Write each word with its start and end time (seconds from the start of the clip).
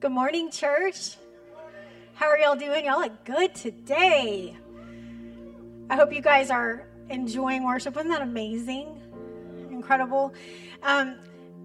Good 0.00 0.12
morning, 0.12 0.48
church. 0.52 1.16
How 2.14 2.26
are 2.26 2.38
y'all 2.38 2.54
doing? 2.54 2.84
Y'all 2.84 3.00
look 3.00 3.24
good 3.24 3.52
today. 3.52 4.56
I 5.90 5.96
hope 5.96 6.12
you 6.12 6.20
guys 6.20 6.52
are 6.52 6.86
enjoying 7.10 7.64
worship. 7.64 7.96
Wasn't 7.96 8.12
that 8.12 8.22
amazing? 8.22 9.02
Incredible. 9.72 10.34
Um, 10.84 11.16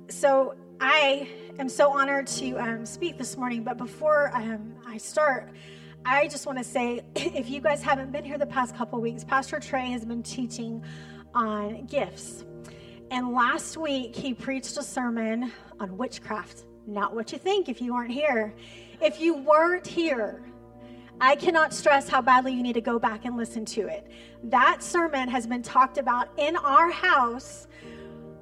so, 0.10 0.56
I 0.82 1.30
am 1.60 1.70
so 1.70 1.92
honored 1.92 2.26
to 2.26 2.56
um, 2.56 2.88
speak 2.88 3.20
this 3.20 3.38
morning, 3.38 3.64
but 3.64 3.78
before 3.78 4.32
um, 4.34 4.74
I 4.84 4.98
start, 4.98 5.52
I 6.04 6.28
just 6.28 6.48
want 6.48 6.58
to 6.58 6.64
say 6.64 7.02
if 7.16 7.52
you 7.52 7.62
guys 7.62 7.84
haven't 7.84 8.12
been 8.12 8.26
here 8.26 8.40
the 8.40 8.48
past 8.48 8.76
couple 8.76 9.00
weeks, 9.00 9.24
Pastor 9.24 9.60
Trey 9.60 9.92
has 9.92 10.06
been 10.06 10.24
teaching 10.24 10.84
on 11.36 11.86
gifts. 11.86 12.46
And 13.12 13.32
last 13.32 13.78
week, 13.78 14.16
he 14.16 14.34
preached 14.34 14.76
a 14.78 14.82
sermon 14.82 15.52
on 15.80 15.98
witchcraft. 15.98 16.64
Not 16.86 17.16
what 17.16 17.32
you 17.32 17.38
think 17.38 17.70
if 17.70 17.82
you 17.82 17.94
weren't 17.94 18.12
here. 18.12 18.54
If 19.02 19.20
you 19.20 19.36
weren't 19.36 19.88
here, 19.88 20.44
I 21.22 21.36
cannot 21.36 21.74
stress 21.74 22.10
how 22.10 22.22
badly 22.22 22.54
you 22.54 22.64
need 22.64 22.74
to 22.74 22.82
go 22.82 23.00
back 23.00 23.26
and 23.26 23.38
listen 23.38 23.66
to 23.66 23.88
it. 23.88 24.12
That 24.44 24.84
sermon 24.84 25.30
has 25.30 25.48
been 25.48 25.62
talked 25.62 25.98
about 25.98 26.30
in 26.38 26.56
our 26.58 26.92
house. 26.92 27.68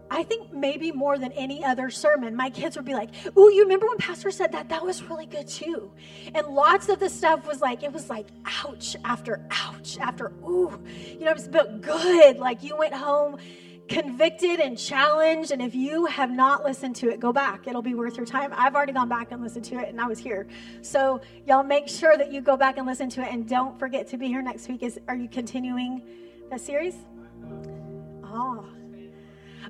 I 0.09 0.23
think 0.23 0.51
maybe 0.51 0.91
more 0.91 1.17
than 1.17 1.31
any 1.33 1.63
other 1.63 1.89
sermon. 1.89 2.35
My 2.35 2.49
kids 2.49 2.75
would 2.75 2.85
be 2.85 2.93
like, 2.93 3.11
Ooh, 3.37 3.49
you 3.53 3.61
remember 3.61 3.87
when 3.87 3.97
Pastor 3.97 4.29
said 4.29 4.51
that? 4.51 4.67
That 4.67 4.85
was 4.85 5.03
really 5.03 5.25
good 5.25 5.47
too. 5.47 5.91
And 6.33 6.47
lots 6.47 6.89
of 6.89 6.99
the 6.99 7.09
stuff 7.09 7.47
was 7.47 7.61
like, 7.61 7.83
it 7.83 7.93
was 7.93 8.09
like, 8.09 8.27
ouch 8.65 8.95
after 9.05 9.45
ouch 9.51 9.97
after 9.99 10.33
ooh. 10.43 10.83
You 11.07 11.19
know, 11.19 11.31
it 11.31 11.37
was 11.37 11.47
but 11.47 11.81
good. 11.81 12.37
Like 12.37 12.61
you 12.61 12.75
went 12.75 12.93
home 12.93 13.37
convicted 13.87 14.59
and 14.59 14.77
challenged. 14.77 15.51
And 15.51 15.61
if 15.61 15.75
you 15.75 16.05
have 16.05 16.31
not 16.31 16.63
listened 16.63 16.95
to 16.97 17.09
it, 17.09 17.19
go 17.19 17.33
back. 17.33 17.67
It'll 17.67 17.81
be 17.81 17.93
worth 17.93 18.17
your 18.17 18.25
time. 18.25 18.53
I've 18.55 18.75
already 18.75 18.93
gone 18.93 19.09
back 19.09 19.31
and 19.31 19.41
listened 19.41 19.65
to 19.65 19.79
it, 19.79 19.89
and 19.89 19.99
I 19.99 20.07
was 20.07 20.19
here. 20.19 20.47
So 20.81 21.21
y'all 21.45 21.63
make 21.63 21.87
sure 21.87 22.17
that 22.17 22.31
you 22.31 22.41
go 22.41 22.57
back 22.57 22.77
and 22.77 22.87
listen 22.87 23.09
to 23.11 23.21
it, 23.21 23.31
and 23.31 23.47
don't 23.47 23.77
forget 23.77 24.07
to 24.09 24.17
be 24.17 24.27
here 24.27 24.41
next 24.41 24.67
week. 24.69 24.83
Is 24.83 24.99
are 25.07 25.15
you 25.15 25.27
continuing 25.27 26.03
the 26.49 26.57
series? 26.57 26.95
Oh. 28.23 28.65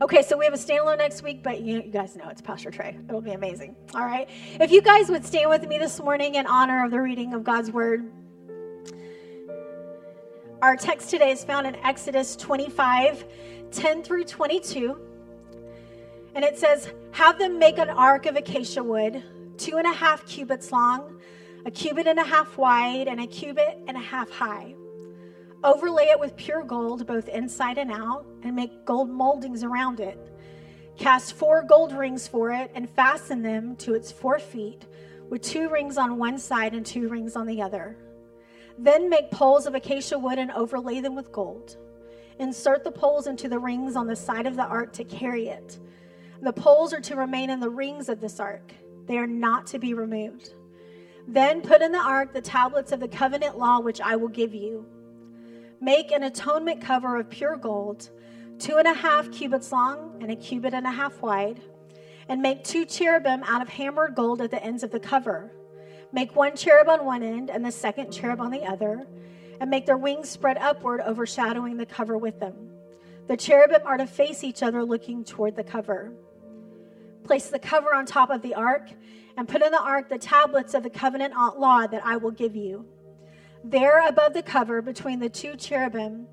Okay, 0.01 0.23
so 0.23 0.35
we 0.35 0.45
have 0.45 0.53
a 0.53 0.57
standalone 0.57 0.97
next 0.97 1.21
week, 1.21 1.43
but 1.43 1.61
you, 1.61 1.75
you 1.83 1.91
guys 1.91 2.15
know 2.15 2.27
it's 2.29 2.41
Pastor 2.41 2.71
Trey. 2.71 2.97
It'll 3.07 3.21
be 3.21 3.33
amazing. 3.33 3.75
All 3.93 4.05
right. 4.05 4.27
If 4.59 4.71
you 4.71 4.81
guys 4.81 5.09
would 5.09 5.23
stand 5.23 5.49
with 5.49 5.67
me 5.67 5.77
this 5.77 5.99
morning 5.99 6.35
in 6.35 6.47
honor 6.47 6.83
of 6.83 6.89
the 6.89 6.99
reading 6.99 7.33
of 7.33 7.43
God's 7.43 7.69
word. 7.71 8.11
Our 10.61 10.75
text 10.75 11.09
today 11.09 11.31
is 11.31 11.43
found 11.43 11.67
in 11.67 11.75
Exodus 11.77 12.35
25, 12.35 13.25
10 13.71 14.03
through 14.03 14.25
22. 14.25 14.97
And 16.35 16.45
it 16.45 16.57
says, 16.57 16.91
Have 17.11 17.37
them 17.37 17.59
make 17.59 17.77
an 17.77 17.89
ark 17.89 18.25
of 18.25 18.35
acacia 18.35 18.83
wood, 18.83 19.23
two 19.57 19.77
and 19.77 19.87
a 19.87 19.93
half 19.93 20.25
cubits 20.25 20.71
long, 20.71 21.19
a 21.65 21.71
cubit 21.71 22.07
and 22.07 22.19
a 22.19 22.23
half 22.23 22.57
wide, 22.57 23.07
and 23.07 23.19
a 23.19 23.27
cubit 23.27 23.79
and 23.87 23.97
a 23.97 24.01
half 24.01 24.29
high. 24.29 24.75
Overlay 25.63 26.05
it 26.05 26.19
with 26.19 26.35
pure 26.35 26.63
gold, 26.63 27.05
both 27.05 27.29
inside 27.29 27.77
and 27.77 27.91
out, 27.91 28.25
and 28.43 28.55
make 28.55 28.85
gold 28.85 29.09
moldings 29.09 29.63
around 29.63 29.99
it. 29.99 30.17
Cast 30.97 31.33
four 31.33 31.63
gold 31.63 31.93
rings 31.93 32.27
for 32.27 32.51
it 32.51 32.71
and 32.73 32.89
fasten 32.89 33.41
them 33.41 33.75
to 33.77 33.93
its 33.93 34.11
four 34.11 34.39
feet, 34.39 34.85
with 35.29 35.41
two 35.41 35.69
rings 35.69 35.97
on 35.97 36.17
one 36.17 36.37
side 36.37 36.73
and 36.73 36.85
two 36.85 37.07
rings 37.07 37.35
on 37.35 37.45
the 37.45 37.61
other. 37.61 37.95
Then 38.77 39.09
make 39.09 39.29
poles 39.29 39.67
of 39.67 39.75
acacia 39.75 40.17
wood 40.17 40.39
and 40.39 40.51
overlay 40.51 40.99
them 40.99 41.15
with 41.15 41.31
gold. 41.31 41.77
Insert 42.39 42.83
the 42.83 42.91
poles 42.91 43.27
into 43.27 43.47
the 43.47 43.59
rings 43.59 43.95
on 43.95 44.07
the 44.07 44.15
side 44.15 44.47
of 44.47 44.55
the 44.55 44.63
ark 44.63 44.93
to 44.93 45.03
carry 45.03 45.47
it. 45.47 45.79
The 46.41 46.53
poles 46.53 46.93
are 46.93 47.01
to 47.01 47.15
remain 47.15 47.49
in 47.49 47.59
the 47.59 47.69
rings 47.69 48.09
of 48.09 48.19
this 48.19 48.39
ark, 48.39 48.73
they 49.05 49.17
are 49.17 49.27
not 49.27 49.67
to 49.67 49.79
be 49.79 49.93
removed. 49.93 50.53
Then 51.27 51.61
put 51.61 51.81
in 51.81 51.91
the 51.91 51.99
ark 51.99 52.33
the 52.33 52.41
tablets 52.41 52.91
of 52.91 52.99
the 52.99 53.07
covenant 53.07 53.57
law 53.57 53.79
which 53.79 54.01
I 54.01 54.15
will 54.15 54.27
give 54.27 54.53
you. 54.53 54.85
Make 55.79 56.11
an 56.11 56.23
atonement 56.23 56.81
cover 56.81 57.17
of 57.17 57.29
pure 57.29 57.57
gold, 57.57 58.09
two 58.59 58.77
and 58.77 58.87
a 58.87 58.93
half 58.93 59.31
cubits 59.31 59.71
long 59.71 60.17
and 60.21 60.31
a 60.31 60.35
cubit 60.35 60.73
and 60.73 60.85
a 60.85 60.91
half 60.91 61.21
wide, 61.21 61.61
and 62.27 62.41
make 62.41 62.63
two 62.63 62.85
cherubim 62.85 63.43
out 63.43 63.61
of 63.61 63.69
hammered 63.69 64.15
gold 64.15 64.41
at 64.41 64.51
the 64.51 64.63
ends 64.63 64.83
of 64.83 64.91
the 64.91 64.99
cover. 64.99 65.51
Make 66.11 66.35
one 66.35 66.55
cherub 66.55 66.89
on 66.89 67.05
one 67.05 67.23
end 67.23 67.49
and 67.49 67.63
the 67.65 67.71
second 67.71 68.11
cherub 68.11 68.41
on 68.41 68.51
the 68.51 68.63
other 68.63 69.07
and 69.61 69.69
make 69.69 69.85
their 69.85 69.97
wings 69.97 70.27
spread 70.27 70.57
upward, 70.57 71.01
overshadowing 71.01 71.77
the 71.77 71.85
cover 71.85 72.17
with 72.17 72.39
them. 72.39 72.71
The 73.27 73.37
cherubim 73.37 73.85
are 73.85 73.95
to 73.95 74.07
face 74.07 74.43
each 74.43 74.63
other, 74.63 74.83
looking 74.83 75.23
toward 75.23 75.55
the 75.55 75.63
cover. 75.63 76.11
Place 77.23 77.47
the 77.49 77.59
cover 77.59 77.93
on 77.93 78.07
top 78.07 78.31
of 78.31 78.41
the 78.41 78.55
ark, 78.55 78.89
and 79.37 79.47
put 79.47 79.61
in 79.61 79.71
the 79.71 79.79
ark 79.79 80.09
the 80.09 80.17
tablets 80.17 80.73
of 80.73 80.81
the 80.81 80.89
covenant 80.89 81.35
law 81.35 81.85
that 81.85 82.03
I 82.03 82.17
will 82.17 82.31
give 82.31 82.55
you. 82.55 82.87
There, 83.63 84.05
above 84.07 84.33
the 84.33 84.41
cover, 84.41 84.81
between 84.81 85.19
the 85.19 85.29
two 85.29 85.55
cherubim, 85.55 86.25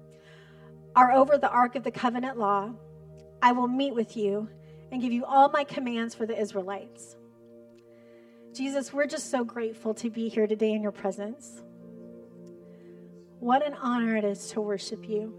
are 0.97 1.13
over 1.13 1.37
the 1.37 1.51
ark 1.51 1.77
of 1.77 1.85
the 1.85 1.91
covenant 1.91 2.39
law. 2.39 2.73
I 3.43 3.53
will 3.53 3.69
meet 3.69 3.95
with 3.95 4.17
you 4.17 4.49
and 4.91 5.03
give 5.03 5.13
you 5.13 5.27
all 5.27 5.51
my 5.51 5.65
commands 5.65 6.15
for 6.15 6.25
the 6.25 6.41
Israelites. 6.41 7.15
Jesus, 8.55 8.91
we're 8.91 9.07
just 9.07 9.31
so 9.31 9.45
grateful 9.45 9.93
to 9.93 10.09
be 10.09 10.31
here 10.31 10.47
today 10.47 10.73
in 10.73 10.83
your 10.83 10.93
presence. 10.93 11.63
What 13.41 13.65
an 13.65 13.75
honor 13.75 14.17
it 14.17 14.25
is 14.25 14.49
to 14.51 14.61
worship 14.61 15.09
you. 15.09 15.33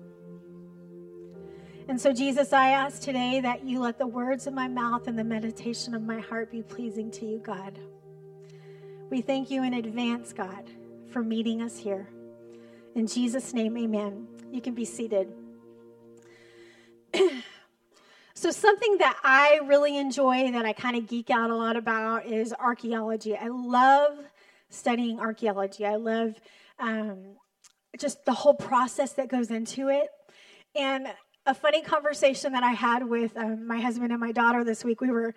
And 1.90 2.00
so, 2.00 2.14
Jesus, 2.14 2.54
I 2.54 2.70
ask 2.70 3.02
today 3.02 3.42
that 3.42 3.66
you 3.66 3.80
let 3.80 3.98
the 3.98 4.08
words 4.08 4.48
of 4.48 4.54
my 4.54 4.68
mouth 4.68 5.08
and 5.08 5.18
the 5.18 5.24
meditation 5.24 5.94
of 5.94 6.04
my 6.04 6.20
heart 6.20 6.52
be 6.52 6.62
pleasing 6.62 7.12
to 7.12 7.26
you, 7.26 7.40
God. 7.40 7.78
We 9.10 9.22
thank 9.22 9.50
you 9.50 9.64
in 9.64 9.74
advance, 9.74 10.32
God, 10.32 10.70
for 11.12 11.24
meeting 11.24 11.62
us 11.62 11.78
here. 11.78 12.08
In 12.96 13.08
Jesus' 13.08 13.54
name, 13.54 13.76
amen. 13.76 14.28
You 14.52 14.62
can 14.62 14.76
be 14.76 14.86
seated. 14.86 15.34
so, 18.34 18.52
something 18.52 19.00
that 19.00 19.18
I 19.24 19.60
really 19.66 19.98
enjoy, 19.98 20.52
that 20.52 20.66
I 20.66 20.74
kind 20.74 20.96
of 20.96 21.08
geek 21.08 21.32
out 21.32 21.50
a 21.50 21.56
lot 21.56 21.76
about, 21.76 22.28
is 22.28 22.54
archaeology. 22.54 23.36
I 23.36 23.48
love 23.48 24.20
studying 24.70 25.20
archaeology. 25.20 25.86
I 25.86 25.96
love 25.96 26.36
um, 26.78 27.36
just 27.98 28.26
the 28.26 28.34
whole 28.34 28.54
process 28.54 29.14
that 29.14 29.30
goes 29.30 29.50
into 29.52 29.90
it. 29.90 30.08
And 30.76 31.08
a 31.46 31.54
funny 31.54 31.82
conversation 31.82 32.54
that 32.54 32.64
I 32.64 32.72
had 32.72 33.08
with 33.08 33.36
um, 33.36 33.66
my 33.66 33.80
husband 33.80 34.12
and 34.12 34.22
my 34.22 34.32
daughter 34.32 34.64
this 34.64 34.84
week, 34.84 35.02
we 35.02 35.10
were 35.10 35.34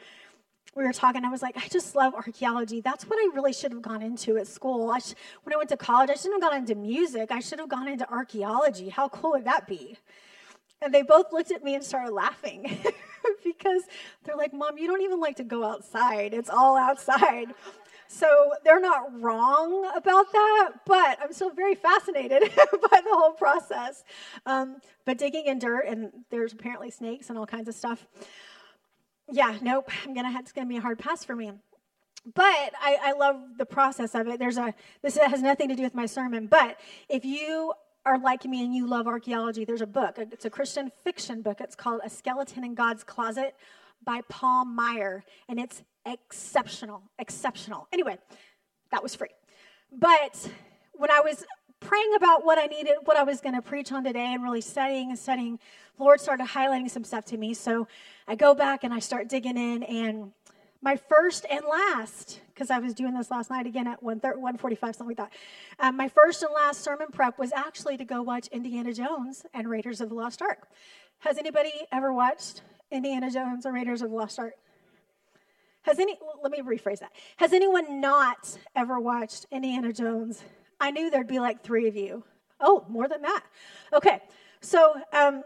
we 0.75 0.85
were 0.85 0.93
talking. 0.93 1.25
I 1.25 1.31
was 1.31 1.43
like, 1.43 1.57
I 1.57 1.69
just 1.69 1.95
love 1.95 2.15
archaeology. 2.15 2.81
That's 2.81 3.05
what 3.05 3.19
I 3.19 3.35
really 3.35 3.53
should 3.53 3.73
have 3.73 3.83
gone 3.83 4.01
into 4.01 4.39
at 4.39 4.47
school. 4.47 4.91
I 4.91 5.01
sh- 5.01 5.15
when 5.43 5.53
I 5.53 5.57
went 5.59 5.69
to 5.69 5.77
college, 5.77 6.09
I 6.09 6.15
shouldn't 6.15 6.43
have 6.43 6.51
gone 6.51 6.59
into 6.59 6.75
music. 6.75 7.31
I 7.31 7.41
should 7.41 7.59
have 7.59 7.69
gone 7.69 7.89
into 7.89 8.11
archaeology. 8.11 8.89
How 8.89 9.09
cool 9.09 9.33
would 9.33 9.45
that 9.45 9.67
be? 9.67 9.99
And 10.81 10.93
they 10.93 11.03
both 11.03 11.33
looked 11.33 11.51
at 11.51 11.63
me 11.63 11.75
and 11.75 11.85
started 11.85 12.13
laughing 12.13 12.63
because 13.45 13.83
they're 14.25 14.37
like, 14.37 14.55
Mom, 14.55 14.79
you 14.79 14.87
don't 14.87 15.03
even 15.03 15.21
like 15.21 15.37
to 15.37 15.45
go 15.45 15.63
outside. 15.63 16.33
It's 16.33 16.51
all 16.51 16.77
outside. 16.77 17.49
So 18.13 18.53
they're 18.63 18.81
not 18.81 19.23
wrong 19.23 19.91
about 19.97 20.31
that, 20.33 20.71
but 20.85 21.19
I'm 21.23 21.33
still 21.33 21.51
very 21.51 21.75
fascinated 21.75 22.43
by 22.91 23.01
the 23.01 23.11
whole 23.11 23.33
process. 23.33 24.05
Um, 24.45 24.77
but 25.07 25.17
digging 25.17 25.47
in 25.47 25.59
dirt, 25.59 25.87
and 25.87 26.13
there's 26.31 26.53
apparently 26.53 26.91
snakes 26.91 27.31
and 27.31 27.39
all 27.39 27.47
kinds 27.47 27.69
of 27.69 27.75
stuff. 27.75 28.07
Yeah, 29.31 29.57
nope. 29.63 29.89
I'm 30.05 30.13
gonna. 30.13 30.39
It's 30.39 30.53
gonna 30.53 30.69
be 30.69 30.77
a 30.77 30.81
hard 30.83 30.99
pass 30.99 31.25
for 31.25 31.35
me. 31.35 31.53
But 32.35 32.45
I, 32.45 32.99
I 33.03 33.13
love 33.13 33.37
the 33.57 33.65
process 33.65 34.15
of 34.15 34.29
it. 34.29 34.39
There's 34.39 34.59
a. 34.59 34.75
This 35.01 35.17
has 35.17 35.41
nothing 35.41 35.71
to 35.71 35.75
do 35.75 35.83
with 35.83 35.95
my 35.95 36.07
sermon, 36.07 36.49
but 36.49 36.79
if 37.09 37.25
you 37.25 37.73
are 38.05 38.19
like 38.19 38.45
me 38.45 38.63
and 38.63 38.75
you 38.75 38.87
love 38.87 39.07
archaeology, 39.07 39.65
there's 39.65 39.81
a 39.81 39.87
book. 39.87 40.19
It's 40.19 40.45
a 40.45 40.51
Christian 40.51 40.93
fiction 41.03 41.41
book. 41.41 41.63
It's 41.63 41.75
called 41.75 42.03
A 42.05 42.11
Skeleton 42.11 42.63
in 42.63 42.75
God's 42.75 43.05
Closet 43.05 43.55
by 44.05 44.21
Paul 44.29 44.67
Maier, 44.67 45.23
and 45.49 45.59
it's 45.59 45.83
exceptional, 46.07 47.03
exceptional. 47.19 47.89
Anyway, 47.93 48.19
that 48.91 49.03
was 49.03 49.15
free. 49.15 49.29
But 49.91 50.51
when 50.93 51.11
I 51.11 51.21
was 51.21 51.45
praying 51.81 52.15
about 52.17 52.45
what 52.45 52.59
I 52.59 52.67
needed, 52.67 52.95
what 53.05 53.17
I 53.17 53.25
was 53.25 53.41
going 53.41 53.55
to 53.55 53.63
preach 53.63 53.93
on 53.93 54.05
today, 54.05 54.33
and 54.33 54.43
really 54.43 54.61
studying 54.61 55.11
and 55.11 55.19
studying, 55.19 55.59
Lord 55.99 56.21
started 56.21 56.47
highlighting 56.47 56.91
some 56.91 57.05
stuff 57.05 57.25
to 57.27 57.37
me. 57.37 57.55
So 57.55 57.89
I 58.27 58.35
go 58.35 58.55
back 58.55 58.85
and 58.85 58.95
I 58.95 59.01
start 59.01 59.29
digging 59.29 59.57
in, 59.57 59.83
and 59.83 60.33
my 60.81 60.97
first 60.97 61.47
and 61.49 61.65
last, 61.65 62.41
because 62.53 62.71
I 62.71 62.79
was 62.79 62.93
doing 62.93 63.15
this 63.15 63.31
last 63.31 63.51
night 63.51 63.67
again 63.67 63.87
at 63.87 64.03
1, 64.03 64.19
145, 64.19 64.97
something 64.97 65.17
like 65.17 65.17
that. 65.17 65.33
Um, 65.79 65.97
my 65.97 66.09
first 66.09 66.43
and 66.43 66.53
last 66.53 66.83
sermon 66.83 67.07
prep 67.13 67.39
was 67.39 67.53
actually 67.53 67.97
to 67.99 68.05
go 68.05 68.21
watch 68.21 68.49
Indiana 68.49 68.93
Jones 68.93 69.47
and 69.55 69.69
Raiders 69.69 70.01
of 70.01 70.09
the 70.09 70.17
Lost 70.17 70.43
Ark. 70.43 70.69
Has 71.21 71.39
anybody 71.39 71.73
ever 71.93 72.13
watched 72.13 72.63
Indiana 72.91 73.31
Jones 73.31 73.65
or 73.65 73.73
Raiders 73.73 74.03
of 74.03 74.11
the 74.11 74.17
Lost 74.17 74.41
Ark? 74.41 74.55
Has 75.83 75.99
any, 75.99 76.19
let 76.43 76.53
me 76.53 76.61
rephrase 76.61 77.01
that. 77.01 77.13
Has 77.37 77.53
anyone 77.53 78.01
not 78.01 78.57
ever 78.77 79.01
watched 79.01 79.47
Indiana 79.51 79.93
Jones? 79.93 80.45
I 80.81 80.91
knew 80.91 81.11
there'd 81.11 81.27
be 81.27 81.41
like 81.41 81.63
three 81.63 81.89
of 81.89 81.97
you. 81.97 82.25
Oh, 82.61 82.85
more 82.89 83.09
than 83.09 83.23
that. 83.23 83.43
Okay. 83.93 84.21
So, 84.61 84.95
um, 85.13 85.43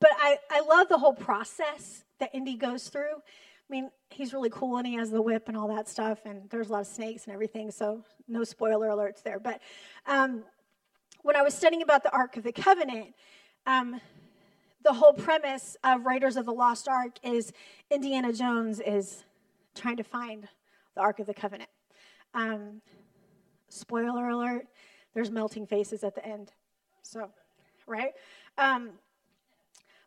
but 0.00 0.10
I, 0.18 0.38
I 0.50 0.60
love 0.60 0.88
the 0.88 0.98
whole 0.98 1.14
process 1.14 2.04
that 2.18 2.34
Indy 2.34 2.56
goes 2.56 2.88
through 2.88 3.22
I 3.68 3.72
mean, 3.72 3.90
he's 4.10 4.32
really 4.32 4.50
cool 4.50 4.76
and 4.76 4.86
he 4.86 4.94
has 4.94 5.10
the 5.10 5.20
whip 5.20 5.48
and 5.48 5.56
all 5.56 5.68
that 5.74 5.88
stuff, 5.88 6.20
and 6.24 6.48
there's 6.50 6.68
a 6.68 6.72
lot 6.72 6.80
of 6.82 6.86
snakes 6.86 7.24
and 7.24 7.34
everything, 7.34 7.72
so 7.72 8.04
no 8.28 8.44
spoiler 8.44 8.88
alerts 8.88 9.22
there. 9.24 9.40
But 9.40 9.60
um, 10.06 10.44
when 11.22 11.34
I 11.34 11.42
was 11.42 11.52
studying 11.52 11.82
about 11.82 12.04
the 12.04 12.12
Ark 12.12 12.36
of 12.36 12.44
the 12.44 12.52
Covenant, 12.52 13.14
um, 13.66 14.00
the 14.84 14.92
whole 14.92 15.12
premise 15.12 15.76
of 15.82 16.06
Raiders 16.06 16.36
of 16.36 16.46
the 16.46 16.52
Lost 16.52 16.86
Ark 16.86 17.18
is 17.24 17.52
Indiana 17.90 18.32
Jones 18.32 18.78
is 18.78 19.24
trying 19.76 19.96
to 19.98 20.04
find 20.04 20.48
the 20.94 21.00
Ark 21.00 21.20
of 21.20 21.26
the 21.26 21.34
Covenant. 21.34 21.70
Um, 22.34 22.80
spoiler 23.68 24.28
alert, 24.28 24.66
there's 25.14 25.30
melting 25.30 25.66
faces 25.66 26.04
at 26.04 26.14
the 26.14 26.24
end. 26.26 26.52
So, 27.02 27.30
right? 27.86 28.12
Um, 28.58 28.90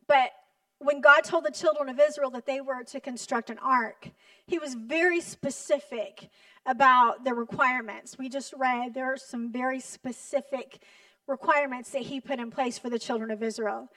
but 0.07 0.31
when 0.79 1.01
God 1.01 1.23
told 1.23 1.45
the 1.45 1.51
children 1.51 1.89
of 1.89 1.99
Israel 1.99 2.29
that 2.31 2.45
they 2.45 2.61
were 2.61 2.83
to 2.85 2.99
construct 2.99 3.49
an 3.49 3.57
ark, 3.59 4.09
he 4.45 4.57
was 4.57 4.73
very 4.73 5.21
specific 5.21 6.29
about 6.65 7.25
the 7.25 7.33
requirements. 7.33 8.17
We 8.17 8.29
just 8.29 8.53
read 8.57 8.93
there 8.93 9.11
are 9.13 9.17
some 9.17 9.51
very 9.51 9.79
specific 9.79 10.79
requirements 11.27 11.91
that 11.91 12.03
he 12.03 12.19
put 12.19 12.39
in 12.39 12.49
place 12.49 12.77
for 12.77 12.89
the 12.89 12.99
children 12.99 13.29
of 13.29 13.43
Israel. 13.43 13.89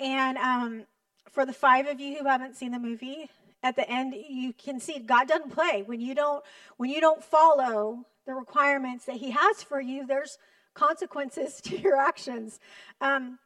And 0.00 0.38
um, 0.38 0.84
for 1.30 1.44
the 1.44 1.52
five 1.52 1.86
of 1.86 2.00
you 2.00 2.18
who 2.18 2.24
haven't 2.24 2.56
seen 2.56 2.72
the 2.72 2.78
movie, 2.78 3.28
at 3.62 3.76
the 3.76 3.88
end 3.90 4.14
you 4.28 4.52
can 4.52 4.78
see 4.80 4.98
God 4.98 5.28
doesn't 5.28 5.50
play 5.50 5.82
when 5.84 6.00
you 6.00 6.14
don't 6.14 6.44
when 6.76 6.90
you 6.90 7.00
don't 7.00 7.22
follow 7.22 8.04
the 8.26 8.34
requirements 8.34 9.06
that 9.06 9.16
He 9.16 9.30
has 9.30 9.62
for 9.62 9.80
you. 9.80 10.06
There's 10.06 10.38
consequences 10.74 11.60
to 11.62 11.76
your 11.76 11.96
actions. 11.96 12.60
Um, 13.00 13.38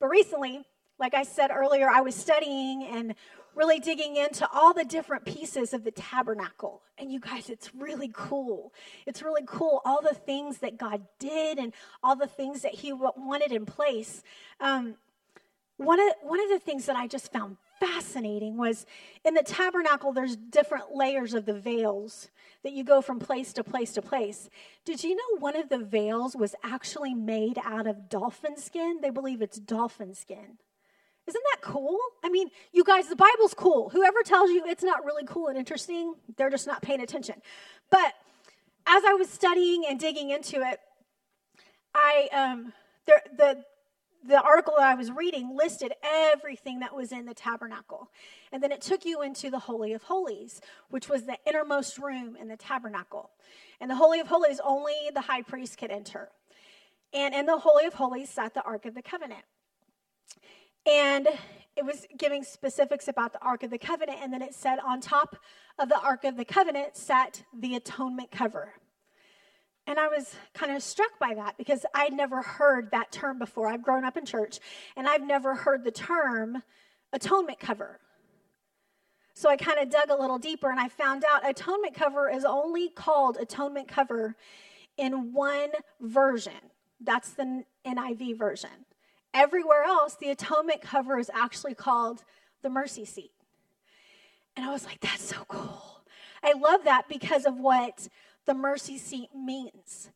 but 0.00 0.08
recently, 0.08 0.64
like 0.98 1.14
I 1.14 1.22
said 1.22 1.50
earlier, 1.50 1.88
I 1.88 2.00
was 2.00 2.14
studying 2.14 2.84
and 2.84 3.14
really 3.54 3.80
digging 3.80 4.16
into 4.16 4.48
all 4.52 4.72
the 4.72 4.84
different 4.84 5.24
pieces 5.24 5.72
of 5.74 5.84
the 5.84 5.90
tabernacle. 5.90 6.82
And 6.98 7.10
you 7.10 7.20
guys, 7.20 7.50
it's 7.50 7.74
really 7.74 8.10
cool. 8.12 8.72
It's 9.06 9.22
really 9.22 9.42
cool, 9.46 9.82
all 9.84 10.00
the 10.02 10.14
things 10.14 10.58
that 10.58 10.78
God 10.78 11.02
did 11.18 11.58
and 11.58 11.72
all 12.02 12.16
the 12.16 12.26
things 12.26 12.62
that 12.62 12.74
He 12.74 12.92
wanted 12.92 13.52
in 13.52 13.66
place. 13.66 14.22
Um, 14.60 14.94
one, 15.78 15.98
of, 15.98 16.12
one 16.22 16.40
of 16.40 16.48
the 16.50 16.58
things 16.58 16.86
that 16.86 16.96
I 16.96 17.06
just 17.06 17.32
found 17.32 17.56
fascinating 17.80 18.56
was 18.56 18.86
in 19.24 19.34
the 19.34 19.42
tabernacle, 19.42 20.12
there's 20.12 20.36
different 20.36 20.94
layers 20.94 21.34
of 21.34 21.46
the 21.46 21.58
veils 21.58 22.28
that 22.62 22.72
you 22.72 22.84
go 22.84 23.00
from 23.00 23.18
place 23.18 23.52
to 23.54 23.64
place 23.64 23.92
to 23.94 24.02
place. 24.02 24.50
Did 24.84 25.02
you 25.02 25.16
know 25.16 25.38
one 25.38 25.56
of 25.56 25.70
the 25.70 25.78
veils 25.78 26.36
was 26.36 26.54
actually 26.62 27.14
made 27.14 27.58
out 27.64 27.86
of 27.86 28.08
dolphin 28.08 28.56
skin? 28.58 28.98
They 29.00 29.10
believe 29.10 29.40
it's 29.42 29.58
dolphin 29.58 30.14
skin. 30.14 30.58
Isn't 31.26 31.44
that 31.52 31.62
cool? 31.62 31.98
I 32.24 32.28
mean, 32.28 32.48
you 32.72 32.84
guys, 32.84 33.08
the 33.08 33.16
Bible's 33.16 33.54
cool. 33.54 33.90
Whoever 33.90 34.22
tells 34.22 34.50
you 34.50 34.64
it's 34.66 34.82
not 34.82 35.04
really 35.04 35.24
cool 35.26 35.48
and 35.48 35.56
interesting, 35.56 36.14
they're 36.36 36.50
just 36.50 36.66
not 36.66 36.82
paying 36.82 37.00
attention. 37.00 37.36
But 37.90 38.14
as 38.86 39.04
I 39.06 39.14
was 39.14 39.30
studying 39.30 39.84
and 39.88 39.98
digging 39.98 40.30
into 40.30 40.60
it, 40.60 40.80
I 41.94 42.28
um, 42.32 42.72
there, 43.06 43.22
the 43.36 43.64
the 44.26 44.40
article 44.40 44.74
that 44.76 44.86
I 44.86 44.94
was 44.94 45.10
reading 45.10 45.56
listed 45.56 45.92
everything 46.02 46.80
that 46.80 46.94
was 46.94 47.12
in 47.12 47.26
the 47.26 47.34
tabernacle. 47.34 48.10
And 48.52 48.62
then 48.62 48.72
it 48.72 48.80
took 48.80 49.04
you 49.04 49.22
into 49.22 49.50
the 49.50 49.58
Holy 49.58 49.92
of 49.92 50.02
Holies, 50.02 50.60
which 50.88 51.08
was 51.08 51.24
the 51.24 51.38
innermost 51.46 51.98
room 51.98 52.36
in 52.36 52.48
the 52.48 52.56
tabernacle. 52.56 53.30
And 53.80 53.90
the 53.90 53.96
Holy 53.96 54.20
of 54.20 54.28
Holies, 54.28 54.60
only 54.62 54.94
the 55.14 55.22
high 55.22 55.42
priest 55.42 55.78
could 55.78 55.90
enter. 55.90 56.28
And 57.12 57.34
in 57.34 57.46
the 57.46 57.58
Holy 57.58 57.86
of 57.86 57.94
Holies 57.94 58.28
sat 58.28 58.54
the 58.54 58.62
Ark 58.62 58.86
of 58.86 58.94
the 58.94 59.02
Covenant. 59.02 59.44
And 60.86 61.26
it 61.76 61.84
was 61.84 62.06
giving 62.16 62.42
specifics 62.42 63.08
about 63.08 63.32
the 63.32 63.40
Ark 63.40 63.62
of 63.62 63.70
the 63.70 63.78
Covenant. 63.78 64.18
And 64.22 64.32
then 64.32 64.42
it 64.42 64.54
said 64.54 64.78
on 64.86 65.00
top 65.00 65.36
of 65.78 65.88
the 65.88 65.98
Ark 65.98 66.24
of 66.24 66.36
the 66.36 66.44
Covenant 66.44 66.96
sat 66.96 67.42
the 67.58 67.74
atonement 67.74 68.30
cover. 68.30 68.74
And 69.90 69.98
I 69.98 70.06
was 70.06 70.36
kind 70.54 70.70
of 70.70 70.84
struck 70.84 71.18
by 71.18 71.34
that 71.34 71.58
because 71.58 71.84
I'd 71.92 72.12
never 72.12 72.42
heard 72.42 72.92
that 72.92 73.10
term 73.10 73.40
before. 73.40 73.66
I've 73.66 73.82
grown 73.82 74.04
up 74.04 74.16
in 74.16 74.24
church 74.24 74.60
and 74.96 75.08
I've 75.08 75.26
never 75.26 75.56
heard 75.56 75.82
the 75.82 75.90
term 75.90 76.62
atonement 77.12 77.58
cover. 77.58 77.98
So 79.34 79.50
I 79.50 79.56
kind 79.56 79.80
of 79.80 79.90
dug 79.90 80.08
a 80.08 80.14
little 80.14 80.38
deeper 80.38 80.70
and 80.70 80.78
I 80.78 80.86
found 80.86 81.24
out 81.28 81.48
atonement 81.48 81.94
cover 81.94 82.30
is 82.30 82.44
only 82.44 82.90
called 82.90 83.36
atonement 83.40 83.88
cover 83.88 84.36
in 84.96 85.32
one 85.32 85.70
version. 86.00 86.70
That's 87.00 87.30
the 87.30 87.64
NIV 87.84 88.38
version. 88.38 88.70
Everywhere 89.34 89.82
else, 89.82 90.14
the 90.14 90.30
atonement 90.30 90.82
cover 90.82 91.18
is 91.18 91.32
actually 91.34 91.74
called 91.74 92.22
the 92.62 92.70
mercy 92.70 93.04
seat. 93.04 93.32
And 94.54 94.64
I 94.64 94.70
was 94.70 94.84
like, 94.84 95.00
that's 95.00 95.24
so 95.24 95.44
cool. 95.48 96.04
I 96.44 96.52
love 96.52 96.84
that 96.84 97.08
because 97.08 97.44
of 97.44 97.58
what 97.58 98.08
the 98.46 98.54
mercy 98.54 98.98
seat 98.98 99.30
means, 99.34 100.10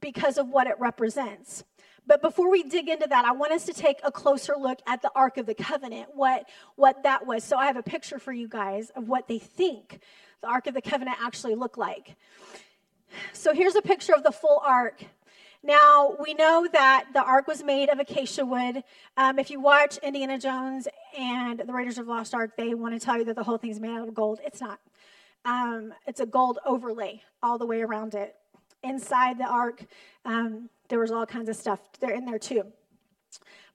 because 0.00 0.38
of 0.38 0.48
what 0.48 0.66
it 0.66 0.74
represents. 0.78 1.64
But 2.06 2.22
before 2.22 2.50
we 2.50 2.62
dig 2.62 2.88
into 2.88 3.06
that, 3.08 3.24
I 3.24 3.32
want 3.32 3.52
us 3.52 3.66
to 3.66 3.72
take 3.72 3.98
a 4.02 4.10
closer 4.10 4.54
look 4.58 4.80
at 4.86 5.02
the 5.02 5.10
Ark 5.14 5.36
of 5.36 5.46
the 5.46 5.54
Covenant, 5.54 6.08
what, 6.14 6.48
what 6.76 7.02
that 7.04 7.26
was. 7.26 7.44
So 7.44 7.56
I 7.56 7.66
have 7.66 7.76
a 7.76 7.82
picture 7.82 8.18
for 8.18 8.32
you 8.32 8.48
guys 8.48 8.90
of 8.96 9.08
what 9.08 9.28
they 9.28 9.38
think 9.38 10.00
the 10.40 10.48
Ark 10.48 10.66
of 10.66 10.74
the 10.74 10.82
Covenant 10.82 11.18
actually 11.20 11.54
looked 11.54 11.78
like. 11.78 12.16
So 13.32 13.52
here's 13.52 13.76
a 13.76 13.82
picture 13.82 14.14
of 14.14 14.22
the 14.22 14.32
full 14.32 14.60
Ark. 14.64 15.04
Now, 15.62 16.16
we 16.18 16.32
know 16.32 16.66
that 16.72 17.08
the 17.12 17.22
ark 17.22 17.46
was 17.46 17.62
made 17.62 17.90
of 17.90 17.98
acacia 17.98 18.46
wood. 18.46 18.82
Um, 19.18 19.38
if 19.38 19.50
you 19.50 19.60
watch 19.60 19.98
Indiana 19.98 20.38
Jones 20.38 20.88
and 21.18 21.60
the 21.60 21.72
Raiders 21.72 21.98
of 21.98 22.06
the 22.06 22.12
Lost 22.12 22.34
Ark, 22.34 22.52
they 22.56 22.72
want 22.72 22.98
to 22.98 23.04
tell 23.04 23.18
you 23.18 23.24
that 23.24 23.36
the 23.36 23.42
whole 23.42 23.58
thing's 23.58 23.78
made 23.78 23.90
out 23.90 24.08
of 24.08 24.14
gold. 24.14 24.40
It's 24.42 24.62
not. 24.62 24.80
Um, 25.44 25.94
it's 26.06 26.20
a 26.20 26.26
gold 26.26 26.58
overlay 26.64 27.22
all 27.42 27.58
the 27.58 27.66
way 27.66 27.82
around 27.82 28.14
it. 28.14 28.36
Inside 28.82 29.38
the 29.38 29.44
ark, 29.44 29.84
um, 30.24 30.68
there 30.88 30.98
was 30.98 31.10
all 31.10 31.26
kinds 31.26 31.48
of 31.48 31.56
stuff 31.56 31.80
there 32.00 32.14
in 32.14 32.24
there 32.24 32.38
too. 32.38 32.64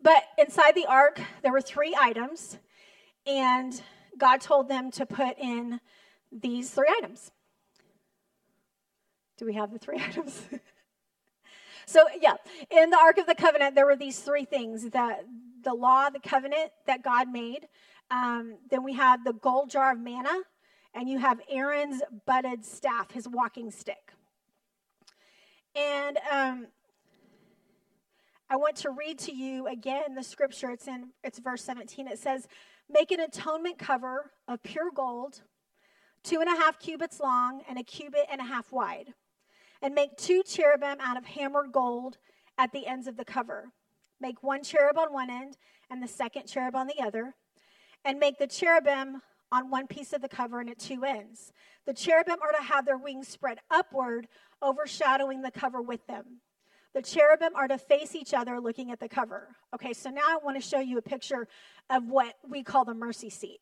But 0.01 0.23
inside 0.38 0.75
the 0.75 0.85
ark, 0.85 1.19
there 1.41 1.51
were 1.51 1.62
three 1.62 1.95
items, 2.00 2.57
and 3.25 3.81
God 4.17 4.41
told 4.41 4.69
them 4.69 4.91
to 4.91 5.06
put 5.06 5.38
in 5.39 5.79
these 6.31 6.69
three 6.71 6.94
items. 7.01 7.31
Do 9.38 9.45
we 9.45 9.53
have 9.53 9.71
the 9.71 9.79
three 9.79 10.00
items? 10.07 10.41
So, 11.85 12.06
yeah, 12.19 12.35
in 12.71 12.89
the 12.89 12.97
Ark 12.97 13.19
of 13.19 13.27
the 13.27 13.35
Covenant, 13.35 13.75
there 13.75 13.85
were 13.85 13.95
these 13.95 14.19
three 14.19 14.45
things 14.45 14.89
the, 14.89 15.17
the 15.63 15.73
law, 15.73 16.09
the 16.09 16.19
covenant 16.19 16.71
that 16.88 17.03
God 17.03 17.29
made. 17.29 17.67
Um, 18.09 18.57
then 18.69 18.83
we 18.83 18.94
have 18.94 19.23
the 19.23 19.33
gold 19.33 19.69
jar 19.69 19.91
of 19.91 20.00
manna, 20.00 20.33
and 20.95 21.07
you 21.07 21.19
have 21.19 21.39
Aaron's 21.47 22.01
budded 22.25 22.65
staff, 22.65 23.12
his 23.12 23.27
walking 23.27 23.69
stick. 23.69 24.12
And 25.75 26.17
um, 26.31 26.67
I 28.50 28.55
want 28.55 28.77
to 28.77 28.89
read 28.89 29.20
to 29.20 29.36
you 29.36 29.67
again 29.67 30.15
the 30.15 30.24
scripture. 30.24 30.72
It's 30.72 30.88
in 30.88 31.10
it's 31.24 31.38
verse 31.38 31.63
17. 31.63 32.08
It 32.08 32.17
says, 32.17 32.48
Make 32.89 33.12
an 33.12 33.20
atonement 33.20 33.77
cover 33.77 34.31
of 34.48 34.63
pure 34.63 34.89
gold, 34.96 35.43
two 36.24 36.39
and 36.39 36.50
a 36.50 36.55
half 36.55 36.79
cubits 36.79 37.20
long 37.20 37.62
and 37.70 37.77
a 37.77 37.84
cubit 37.84 38.25
and 38.31 38.41
a 38.41 38.46
half 38.46 38.72
wide 38.72 39.13
and 39.81 39.93
make 39.93 40.17
two 40.17 40.41
cherubim 40.43 40.98
out 41.00 41.15
of 41.15 41.25
hammered 41.25 41.72
gold 41.72 42.17
at 42.58 42.72
the 42.72 42.88
ends 42.88 43.05
of 43.05 43.17
the 43.17 43.24
cover. 43.24 43.65
Make 44.20 44.41
one 44.41 44.63
cherub 44.63 44.98
on 44.98 45.13
one 45.13 45.29
end 45.29 45.58
and 45.91 46.01
the 46.01 46.08
second 46.08 46.48
cherub 46.48 46.75
on 46.75 46.88
the 46.88 47.00
other, 47.01 47.36
and 48.03 48.17
make 48.17 48.39
the 48.39 48.48
cherubim 48.48 49.22
on 49.52 49.70
one 49.70 49.88
piece 49.88 50.14
of 50.14 50.22
the 50.22 50.30
cover 50.30 50.60
and 50.60 50.70
at 50.70 50.80
two 50.80 51.04
ends. 51.04 51.54
The 51.86 51.94
cherubim 51.94 52.38
are 52.42 52.52
to 52.52 52.64
have 52.64 52.86
their 52.86 52.98
wings 52.98 53.28
spread 53.28 53.60
upward, 53.70 54.28
overshadowing 54.62 55.42
the 55.42 55.52
cover 55.52 55.82
with 55.82 56.06
them. 56.08 56.42
The 56.94 57.02
cherubim 57.02 57.56
are 57.56 57.68
to 57.68 57.78
face 57.78 58.16
each 58.16 58.34
other 58.34 58.60
looking 58.60 58.92
at 58.92 59.00
the 59.00 59.10
cover. 59.10 59.50
Okay, 59.74 59.94
so 59.94 60.10
now 60.10 60.22
I 60.28 60.38
want 60.44 60.56
to 60.56 60.68
show 60.68 60.80
you 60.80 60.98
a 60.98 61.02
picture 61.02 61.48
of 61.90 62.08
what 62.08 62.36
we 62.50 62.64
call 62.64 62.86
the 62.86 62.94
mercy 62.94 63.30
seat. 63.30 63.60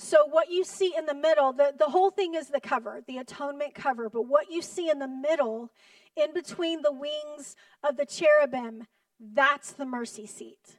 So, 0.00 0.26
what 0.26 0.48
you 0.48 0.62
see 0.62 0.94
in 0.96 1.06
the 1.06 1.14
middle, 1.14 1.52
the, 1.52 1.74
the 1.76 1.86
whole 1.86 2.10
thing 2.10 2.34
is 2.34 2.48
the 2.48 2.60
cover, 2.60 3.02
the 3.08 3.18
atonement 3.18 3.74
cover. 3.74 4.08
But 4.08 4.28
what 4.28 4.50
you 4.50 4.62
see 4.62 4.88
in 4.88 5.00
the 5.00 5.08
middle, 5.08 5.72
in 6.16 6.32
between 6.32 6.82
the 6.82 6.92
wings 6.92 7.56
of 7.82 7.96
the 7.96 8.06
cherubim, 8.06 8.86
that's 9.18 9.72
the 9.72 9.86
mercy 9.86 10.26
seat. 10.26 10.78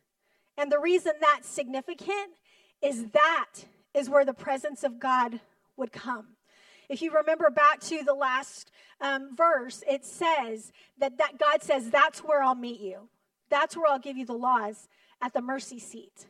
And 0.58 0.72
the 0.72 0.80
reason 0.80 1.14
that's 1.20 1.50
significant 1.50 2.32
is 2.82 3.08
that 3.08 3.66
is 3.94 4.10
where 4.10 4.26
the 4.26 4.34
presence 4.34 4.84
of 4.84 5.00
God 5.00 5.40
would 5.78 5.92
come. 5.92 6.28
If 6.90 7.02
you 7.02 7.14
remember 7.14 7.50
back 7.50 7.80
to 7.82 8.04
the 8.04 8.14
last 8.14 8.72
um, 9.00 9.36
verse, 9.36 9.84
it 9.88 10.06
says 10.06 10.72
that, 10.98 11.18
that 11.18 11.38
God 11.38 11.62
says, 11.62 11.90
That's 11.90 12.20
where 12.20 12.42
I'll 12.42 12.56
meet 12.56 12.80
you. 12.80 13.10
That's 13.50 13.78
where 13.78 13.92
I'll 13.92 14.00
give 14.00 14.18
you 14.18 14.26
the 14.26 14.34
laws 14.34 14.88
at 15.22 15.34
the 15.34 15.42
mercy 15.42 15.80
seat. 15.80 16.26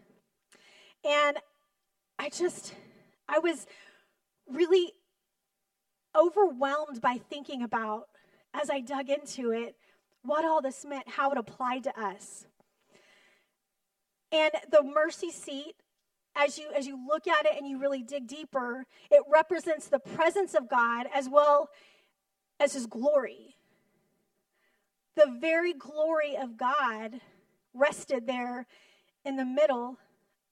And 1.06 1.38
I 2.18 2.30
just, 2.30 2.74
I 3.28 3.40
was 3.40 3.66
really 4.52 4.92
overwhelmed 6.18 7.02
by 7.02 7.20
thinking 7.30 7.64
about, 7.64 8.08
as 8.54 8.70
I 8.70 8.82
dug 8.82 9.10
into 9.10 9.52
it, 9.52 9.76
what 10.24 10.44
all 10.44 10.62
this 10.62 10.84
meant, 10.86 11.08
how 11.08 11.32
it 11.32 11.38
applied 11.38 11.84
to 11.86 11.98
us. 12.00 12.46
And 14.32 14.52
the 14.72 14.84
mercy 14.84 15.32
seat 15.32 15.76
as 16.40 16.58
you 16.58 16.72
as 16.76 16.88
you 16.88 16.98
look 17.08 17.28
at 17.28 17.46
it 17.46 17.54
and 17.58 17.68
you 17.68 17.80
really 17.80 18.02
dig 18.02 18.28
deeper, 18.28 18.86
it 19.12 19.24
represents 19.30 19.88
the 19.88 20.00
presence 20.00 20.54
of 20.54 20.70
God 20.70 21.08
as 21.14 21.28
well 21.30 21.70
as 22.60 22.74
his 22.74 22.86
glory. 22.86 23.56
The 25.16 25.38
very 25.40 25.74
glory 25.74 26.38
of 26.38 26.58
God 26.58 27.20
rested 27.74 28.26
there 28.26 28.66
in 29.26 29.36
the 29.36 29.46
middle 29.46 29.98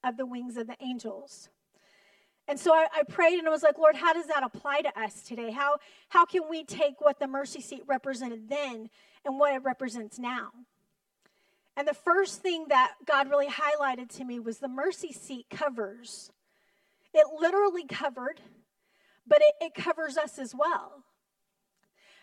of 0.04 0.16
the 0.16 0.26
wings 0.26 0.56
of 0.56 0.66
the 0.66 0.76
angels. 0.80 1.48
And 2.46 2.58
so 2.58 2.72
I, 2.72 2.86
I, 2.94 3.02
prayed 3.02 3.38
and 3.38 3.46
I 3.46 3.50
was 3.50 3.62
like, 3.62 3.76
Lord, 3.76 3.94
how 3.94 4.14
does 4.14 4.26
that 4.26 4.42
apply 4.42 4.80
to 4.80 4.98
us 4.98 5.22
today? 5.22 5.50
How, 5.50 5.76
how 6.08 6.24
can 6.24 6.42
we 6.48 6.64
take 6.64 6.98
what 7.00 7.18
the 7.18 7.26
mercy 7.26 7.60
seat 7.60 7.82
represented 7.86 8.48
then 8.48 8.88
and 9.24 9.38
what 9.38 9.54
it 9.54 9.62
represents 9.62 10.18
now? 10.18 10.50
And 11.78 11.86
the 11.86 11.94
first 11.94 12.42
thing 12.42 12.66
that 12.70 12.94
God 13.06 13.30
really 13.30 13.46
highlighted 13.46 14.08
to 14.16 14.24
me 14.24 14.40
was 14.40 14.58
the 14.58 14.66
mercy 14.66 15.12
seat 15.12 15.46
covers. 15.48 16.32
It 17.14 17.24
literally 17.40 17.86
covered, 17.86 18.40
but 19.28 19.38
it, 19.40 19.66
it 19.66 19.74
covers 19.80 20.16
us 20.16 20.40
as 20.40 20.56
well. 20.56 21.04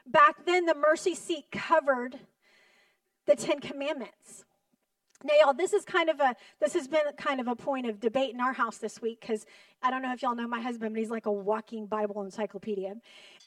Back 0.06 0.46
then, 0.46 0.66
the 0.66 0.76
mercy 0.76 1.16
seat 1.16 1.46
covered 1.54 2.20
the 3.28 3.38
Ten 3.38 3.62
Commandments. 3.62 4.44
Now, 5.24 5.34
y'all, 5.42 5.54
this 5.54 5.72
is 5.72 5.86
kind 5.86 6.10
of 6.10 6.20
a 6.20 6.36
this 6.60 6.74
has 6.74 6.90
been 6.90 7.06
kind 7.18 7.40
of 7.40 7.48
a 7.48 7.56
point 7.56 7.88
of 7.88 8.02
debate 8.02 8.34
in 8.34 8.42
our 8.42 8.52
house 8.52 8.80
this 8.80 9.02
week 9.02 9.22
because 9.22 9.46
I 9.82 9.90
don't 9.90 10.02
know 10.02 10.12
if 10.12 10.22
y'all 10.22 10.36
know 10.36 10.50
my 10.50 10.60
husband, 10.60 10.94
but 10.94 11.00
he's 11.00 11.10
like 11.10 11.28
a 11.28 11.32
walking 11.32 11.86
Bible 11.88 12.24
encyclopedia. 12.24 12.96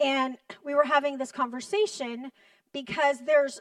And 0.00 0.38
we 0.64 0.74
were 0.74 0.84
having 0.84 1.18
this 1.18 1.32
conversation 1.32 2.32
because 2.72 3.18
there's 3.26 3.60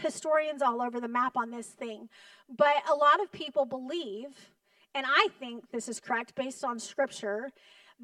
historians 0.00 0.62
all 0.62 0.82
over 0.82 1.00
the 1.00 1.08
map 1.08 1.36
on 1.36 1.50
this 1.50 1.68
thing. 1.68 2.08
But 2.48 2.76
a 2.90 2.94
lot 2.94 3.22
of 3.22 3.30
people 3.30 3.64
believe, 3.64 4.50
and 4.94 5.06
I 5.08 5.28
think 5.38 5.70
this 5.70 5.88
is 5.88 6.00
correct 6.00 6.34
based 6.34 6.64
on 6.64 6.78
scripture, 6.78 7.50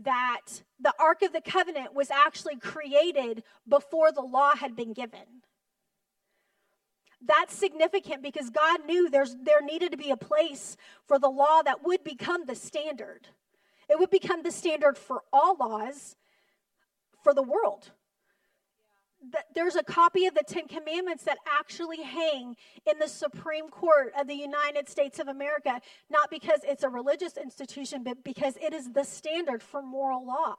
that 0.02 0.42
the 0.78 0.92
Ark 1.00 1.23
of 1.23 1.32
the 1.32 1.40
Covenant 1.40 1.94
was 1.94 2.11
actually 2.11 2.56
created 2.56 3.42
before 3.66 4.12
the 4.12 4.20
law 4.20 4.54
had 4.54 4.76
been 4.76 4.92
given. 4.92 5.42
That's 7.25 7.54
significant 7.54 8.23
because 8.23 8.50
God 8.50 8.85
knew 8.87 9.08
there's, 9.08 9.35
there 9.42 9.62
needed 9.62 9.92
to 9.92 9.99
be 9.99 10.11
a 10.11 10.16
place 10.16 10.76
for 11.06 11.18
the 11.18 11.30
law 11.30 11.62
that 11.62 11.82
would 11.82 12.04
become 12.04 12.44
the 12.44 12.54
standard. 12.54 13.28
It 13.88 13.99
would 13.99 14.11
become 14.11 14.42
the 14.42 14.50
standard 14.50 14.99
for 14.99 15.23
all 15.32 15.56
laws 15.56 16.16
for 17.23 17.32
the 17.32 17.42
world 17.42 17.90
there's 19.54 19.76
a 19.76 19.82
copy 19.82 20.26
of 20.26 20.35
the 20.35 20.44
Ten 20.46 20.68
Commandments 20.68 21.25
that 21.25 21.38
actually 21.58 22.02
hang 22.02 22.56
in 22.90 22.99
the 22.99 23.08
Supreme 23.08 23.68
Court 23.68 24.12
of 24.18 24.26
the 24.26 24.35
United 24.35 24.88
States 24.88 25.18
of 25.18 25.28
America, 25.28 25.80
not 26.11 26.30
because 26.30 26.61
it's 26.64 26.85
a 26.85 26.88
religious 26.88 27.37
institution, 27.37 28.02
but 28.02 28.23
because 28.25 28.56
it 28.58 28.73
is 28.73 28.92
the 28.92 29.04
standard 29.04 29.62
for 29.62 29.82
moral 29.82 30.26
law. 30.26 30.54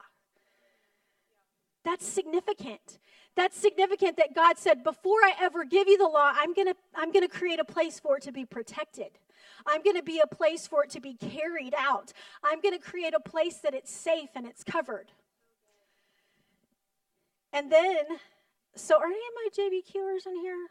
That's 1.84 2.06
significant. 2.06 2.98
That's 3.36 3.56
significant 3.56 4.16
that 4.16 4.34
God 4.34 4.58
said, 4.58 4.82
before 4.82 5.20
I 5.22 5.32
ever 5.40 5.64
give 5.64 5.88
you 5.88 5.96
the 5.96 6.08
law, 6.08 6.32
I'm 6.34 6.52
going 6.52 6.68
to 6.68 6.74
I'm 6.94 7.12
going 7.12 7.26
to 7.26 7.34
create 7.34 7.60
a 7.60 7.64
place 7.64 8.00
for 8.00 8.16
it 8.16 8.24
to 8.24 8.32
be 8.32 8.44
protected. 8.44 9.18
I'm 9.66 9.82
going 9.82 9.96
to 9.96 10.02
be 10.02 10.20
a 10.20 10.26
place 10.26 10.66
for 10.66 10.84
it 10.84 10.90
to 10.90 11.00
be 11.00 11.14
carried 11.14 11.74
out. 11.78 12.12
I'm 12.42 12.60
going 12.60 12.74
to 12.74 12.80
create 12.80 13.14
a 13.14 13.20
place 13.20 13.56
that 13.58 13.74
it's 13.74 13.92
safe 13.92 14.30
and 14.34 14.46
it's 14.46 14.64
covered. 14.64 15.12
And 17.52 17.72
then 17.72 18.04
so, 18.78 18.96
are 18.96 19.06
any 19.06 19.14
of 19.14 19.34
my 19.34 19.48
JBQers 19.56 20.26
in 20.26 20.36
here? 20.36 20.68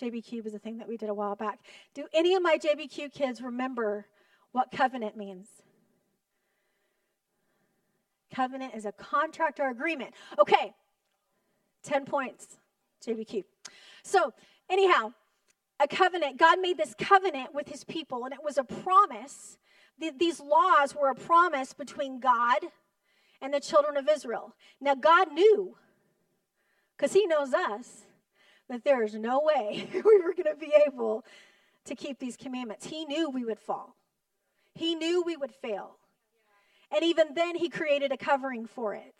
JBQ 0.00 0.44
was 0.44 0.54
a 0.54 0.58
thing 0.58 0.78
that 0.78 0.88
we 0.88 0.96
did 0.96 1.08
a 1.08 1.14
while 1.14 1.36
back. 1.36 1.60
Do 1.94 2.06
any 2.12 2.34
of 2.34 2.42
my 2.42 2.58
JBQ 2.58 3.12
kids 3.12 3.40
remember 3.40 4.06
what 4.52 4.70
covenant 4.70 5.16
means? 5.16 5.48
Covenant 8.34 8.74
is 8.74 8.84
a 8.84 8.92
contract 8.92 9.60
or 9.60 9.70
agreement. 9.70 10.12
Okay, 10.38 10.74
10 11.82 12.04
points, 12.04 12.58
JBQ. 13.06 13.44
So, 14.02 14.34
anyhow, 14.68 15.12
a 15.80 15.88
covenant, 15.88 16.38
God 16.38 16.60
made 16.60 16.76
this 16.76 16.94
covenant 16.98 17.54
with 17.54 17.68
his 17.68 17.84
people, 17.84 18.24
and 18.24 18.34
it 18.34 18.42
was 18.42 18.58
a 18.58 18.64
promise. 18.64 19.58
These 20.18 20.40
laws 20.40 20.94
were 20.94 21.08
a 21.08 21.14
promise 21.14 21.72
between 21.72 22.20
God 22.20 22.58
and 23.40 23.54
the 23.54 23.60
children 23.60 23.96
of 23.96 24.08
Israel. 24.08 24.54
Now, 24.80 24.94
God 24.94 25.32
knew 25.32 25.76
because 26.96 27.12
He 27.12 27.26
knows 27.26 27.52
us 27.52 28.04
that 28.68 28.84
there 28.84 29.02
is 29.02 29.14
no 29.14 29.40
way 29.42 29.88
we 29.94 30.00
were 30.00 30.34
going 30.34 30.52
to 30.52 30.56
be 30.58 30.72
able 30.86 31.24
to 31.84 31.94
keep 31.94 32.18
these 32.18 32.36
commandments. 32.36 32.86
He 32.86 33.04
knew 33.04 33.30
we 33.30 33.44
would 33.44 33.60
fall, 33.60 33.96
He 34.74 34.94
knew 34.94 35.22
we 35.22 35.36
would 35.36 35.52
fail. 35.52 35.96
And 36.94 37.04
even 37.04 37.34
then, 37.34 37.56
He 37.56 37.68
created 37.68 38.12
a 38.12 38.16
covering 38.16 38.66
for 38.66 38.94
it. 38.94 39.14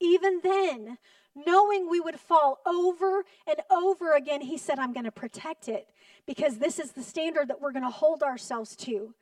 Even 0.00 0.40
then, 0.42 0.98
knowing 1.34 1.88
we 1.90 1.98
would 1.98 2.20
fall 2.20 2.60
over 2.66 3.24
and 3.48 3.56
over 3.70 4.14
again, 4.14 4.40
He 4.40 4.56
said, 4.56 4.78
I'm 4.78 4.92
going 4.92 5.04
to 5.04 5.12
protect 5.12 5.68
it 5.68 5.88
because 6.26 6.58
this 6.58 6.78
is 6.78 6.92
the 6.92 7.02
standard 7.02 7.48
that 7.48 7.60
we're 7.60 7.72
going 7.72 7.84
to 7.84 7.90
hold 7.90 8.22
ourselves 8.22 8.76
to. 8.76 9.14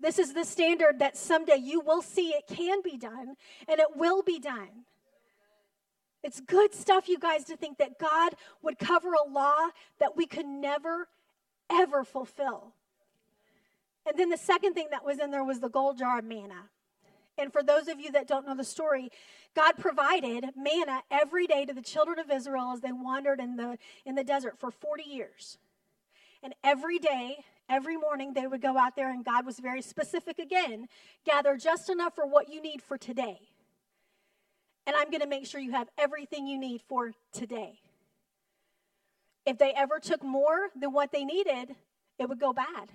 This 0.00 0.18
is 0.18 0.32
the 0.32 0.44
standard 0.44 0.98
that 0.98 1.16
someday 1.16 1.58
you 1.58 1.80
will 1.80 2.02
see 2.02 2.30
it 2.30 2.46
can 2.46 2.80
be 2.82 2.96
done 2.96 3.36
and 3.68 3.78
it 3.78 3.96
will 3.96 4.22
be 4.22 4.38
done. 4.38 4.86
It's 6.22 6.40
good 6.40 6.74
stuff, 6.74 7.08
you 7.08 7.18
guys, 7.18 7.44
to 7.44 7.56
think 7.56 7.78
that 7.78 7.98
God 7.98 8.34
would 8.62 8.78
cover 8.78 9.12
a 9.14 9.28
law 9.28 9.68
that 9.98 10.16
we 10.16 10.26
could 10.26 10.46
never, 10.46 11.08
ever 11.70 12.04
fulfill. 12.04 12.74
And 14.06 14.18
then 14.18 14.28
the 14.28 14.36
second 14.36 14.74
thing 14.74 14.88
that 14.90 15.04
was 15.04 15.18
in 15.18 15.30
there 15.30 15.44
was 15.44 15.60
the 15.60 15.68
gold 15.68 15.98
jar 15.98 16.18
of 16.18 16.24
manna. 16.24 16.68
And 17.38 17.52
for 17.52 17.62
those 17.62 17.88
of 17.88 17.98
you 17.98 18.12
that 18.12 18.28
don't 18.28 18.46
know 18.46 18.54
the 18.54 18.64
story, 18.64 19.10
God 19.54 19.72
provided 19.78 20.44
manna 20.56 21.02
every 21.10 21.46
day 21.46 21.64
to 21.64 21.72
the 21.72 21.80
children 21.80 22.18
of 22.18 22.30
Israel 22.30 22.72
as 22.74 22.80
they 22.80 22.92
wandered 22.92 23.40
in 23.40 23.56
the, 23.56 23.78
in 24.04 24.14
the 24.14 24.24
desert 24.24 24.58
for 24.58 24.70
40 24.70 25.04
years. 25.04 25.56
And 26.42 26.54
every 26.62 26.98
day, 26.98 27.44
every 27.68 27.96
morning, 27.96 28.34
they 28.34 28.46
would 28.46 28.60
go 28.60 28.76
out 28.76 28.96
there, 28.96 29.10
and 29.10 29.24
God 29.24 29.46
was 29.46 29.58
very 29.58 29.82
specific 29.82 30.38
again 30.38 30.88
gather 31.24 31.56
just 31.56 31.88
enough 31.88 32.14
for 32.14 32.26
what 32.26 32.48
you 32.48 32.60
need 32.60 32.82
for 32.82 32.98
today 32.98 33.49
and 34.90 34.96
I'm 34.96 35.08
going 35.08 35.20
to 35.20 35.28
make 35.28 35.46
sure 35.46 35.60
you 35.60 35.70
have 35.70 35.88
everything 35.96 36.48
you 36.48 36.58
need 36.58 36.82
for 36.88 37.12
today. 37.32 37.78
If 39.46 39.56
they 39.56 39.72
ever 39.72 40.00
took 40.00 40.24
more 40.24 40.70
than 40.74 40.92
what 40.92 41.12
they 41.12 41.24
needed, 41.24 41.76
it 42.18 42.28
would 42.28 42.40
go 42.40 42.52
bad. 42.52 42.90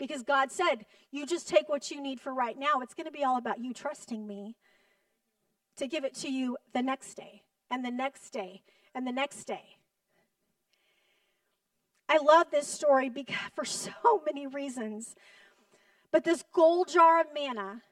Because 0.00 0.24
God 0.24 0.50
said, 0.50 0.84
You 1.12 1.24
just 1.24 1.48
take 1.48 1.68
what 1.68 1.92
you 1.92 2.02
need 2.02 2.20
for 2.20 2.34
right 2.34 2.58
now. 2.58 2.80
It's 2.80 2.92
going 2.92 3.06
to 3.06 3.12
be 3.12 3.22
all 3.22 3.38
about 3.38 3.60
you 3.60 3.72
trusting 3.72 4.26
me 4.26 4.56
to 5.76 5.86
give 5.86 6.04
it 6.04 6.12
to 6.16 6.28
you 6.28 6.56
the 6.74 6.82
next 6.82 7.14
day, 7.14 7.42
and 7.70 7.84
the 7.84 7.90
next 7.92 8.30
day, 8.30 8.62
and 8.92 9.06
the 9.06 9.12
next 9.12 9.44
day. 9.44 9.76
I 12.08 12.18
love 12.18 12.50
this 12.50 12.66
story 12.66 13.10
because, 13.10 13.36
for 13.54 13.64
so 13.64 13.92
many 14.26 14.48
reasons. 14.48 15.14
But 16.10 16.24
this 16.24 16.42
gold 16.52 16.88
jar 16.88 17.20
of 17.20 17.28
manna 17.32 17.82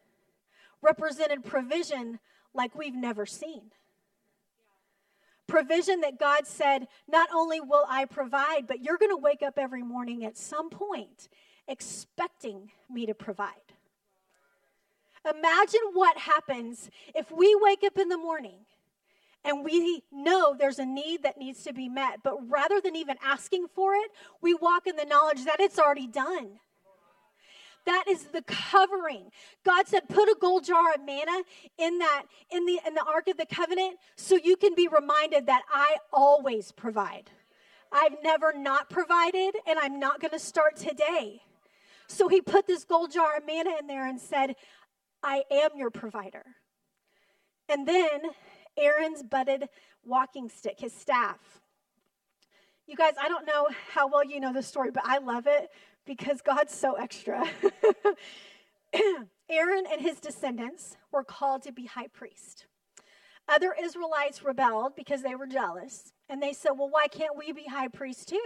represented 0.83 1.45
provision 1.45 2.19
like 2.55 2.75
we've 2.75 2.95
never 2.95 3.27
seen. 3.27 3.73
Provision 5.47 6.01
that 6.01 6.19
God 6.19 6.47
said, 6.47 6.89
not 7.07 7.29
only 7.35 7.61
will 7.61 7.85
I 7.89 8.07
provide, 8.07 8.67
but 8.67 8.83
you're 8.83 8.97
going 8.97 9.11
to 9.11 9.17
wake 9.17 9.43
up 9.43 9.59
every 9.59 9.83
morning 9.83 10.25
at 10.25 10.39
some 10.39 10.71
point 10.71 11.29
expecting 11.69 12.71
me 12.91 13.07
to 13.07 13.15
provide. 13.15 13.51
Imagine 15.25 15.81
what 15.93 16.19
happens 16.19 16.91
if 17.15 17.31
we 17.31 17.57
wake 17.61 17.83
up 17.85 17.99
in 17.99 18.09
the 18.09 18.19
morning 18.19 18.57
and 19.45 19.65
we 19.65 20.03
know 20.11 20.55
there's 20.59 20.79
a 20.79 20.87
need 20.87 21.23
that 21.23 21.39
needs 21.39 21.63
to 21.65 21.73
be 21.73 21.89
met, 21.89 22.21
but 22.23 22.37
rather 22.49 22.81
than 22.81 22.97
even 22.97 23.17
asking 23.23 23.67
for 23.75 23.95
it, 23.95 24.11
we 24.41 24.55
walk 24.55 24.87
in 24.87 24.97
the 24.97 25.05
knowledge 25.05 25.45
that 25.45 25.61
it's 25.61 25.79
already 25.79 26.07
done. 26.07 26.61
That 27.87 28.05
is 28.09 28.25
the 28.25 28.43
covering. 28.43 29.31
God 29.65 29.87
said, 29.87 30.09
put 30.09 30.29
a 30.29 30.37
gold 30.41 30.65
jar 30.65 30.95
of 30.95 31.05
manna 31.05 31.43
in 31.79 31.99
that, 31.99 32.25
in 32.51 32.65
the 32.65 32.81
in 32.87 32.95
the 32.95 33.05
Ark 33.07 33.29
of 33.29 33.37
the 33.37 33.47
Covenant, 33.47 33.99
so 34.17 34.37
you 34.37 34.57
can 34.57 34.75
be 34.75 34.89
reminded 34.89 35.47
that 35.47 35.63
I 35.73 35.97
always 36.13 36.73
provide. 36.73 37.31
I've 37.93 38.17
never 38.23 38.53
not 38.57 38.91
provided, 38.91 39.55
and 39.67 39.79
I'm 39.79 39.99
not 40.01 40.21
gonna 40.21 40.39
start 40.39 40.77
today. 40.77 41.43
So 42.09 42.29
he 42.29 42.41
put 42.41 42.67
this 42.67 42.85
gold 42.85 43.13
jar 43.13 43.37
of 43.37 43.47
manna 43.47 43.71
in 43.79 43.87
there 43.87 44.07
and 44.07 44.21
said, 44.21 44.57
I 45.23 45.43
am 45.51 45.71
your 45.77 45.91
provider. 45.91 46.45
And 47.69 47.89
then 47.89 48.21
Aaron's 48.77 49.23
budded 49.23 49.69
walking 50.05 50.49
stick, 50.49 50.81
his 50.81 50.93
staff. 50.93 51.39
You 52.87 52.97
guys, 52.97 53.15
I 53.19 53.29
don't 53.29 53.47
know 53.47 53.69
how 53.93 54.09
well 54.09 54.25
you 54.25 54.41
know 54.41 54.53
the 54.53 54.63
story, 54.63 54.91
but 54.91 55.05
I 55.07 55.19
love 55.19 55.47
it 55.47 55.71
because 56.07 56.41
God's 56.41 56.75
so 56.75 56.95
extra. 56.95 57.45
Aaron 59.51 59.85
and 59.91 60.01
his 60.01 60.21
descendants 60.21 60.97
were 61.13 61.25
called 61.25 61.63
to 61.63 61.73
be 61.73 61.87
high 61.87 62.07
priest. 62.09 62.67
Other 63.49 63.75
Israelites 63.79 64.43
rebelled 64.43 64.97
because 64.97 65.23
they 65.23 65.35
were 65.35 65.47
jealous, 65.47 66.13
and 66.29 66.43
they 66.43 66.53
said, 66.53 66.71
Well, 66.77 66.89
why 66.89 67.09
can't 67.09 67.37
we 67.37 67.53
be 67.53 67.65
high 67.65 67.89
priests 67.89 68.25
too? 68.25 68.45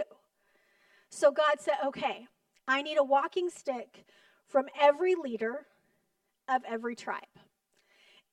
So 1.09 1.31
God 1.31 1.59
said, 1.59 1.75
Okay, 1.85 2.27
I 2.67 2.81
need 2.81 2.97
a 2.97 3.03
walking 3.03 3.49
stick 3.49 4.05
from 4.47 4.65
every 4.79 5.15
leader 5.15 5.65
of 6.49 6.63
every 6.67 6.95
tribe. 6.95 7.23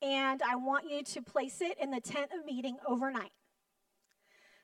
And 0.02 0.42
I 0.42 0.56
want 0.56 0.90
you 0.90 1.02
to 1.02 1.23
place 1.23 1.61
it 1.61 1.78
in 1.80 1.90
the 1.90 2.00
tent 2.00 2.30
of 2.37 2.45
meeting 2.45 2.76
overnight. 2.87 3.33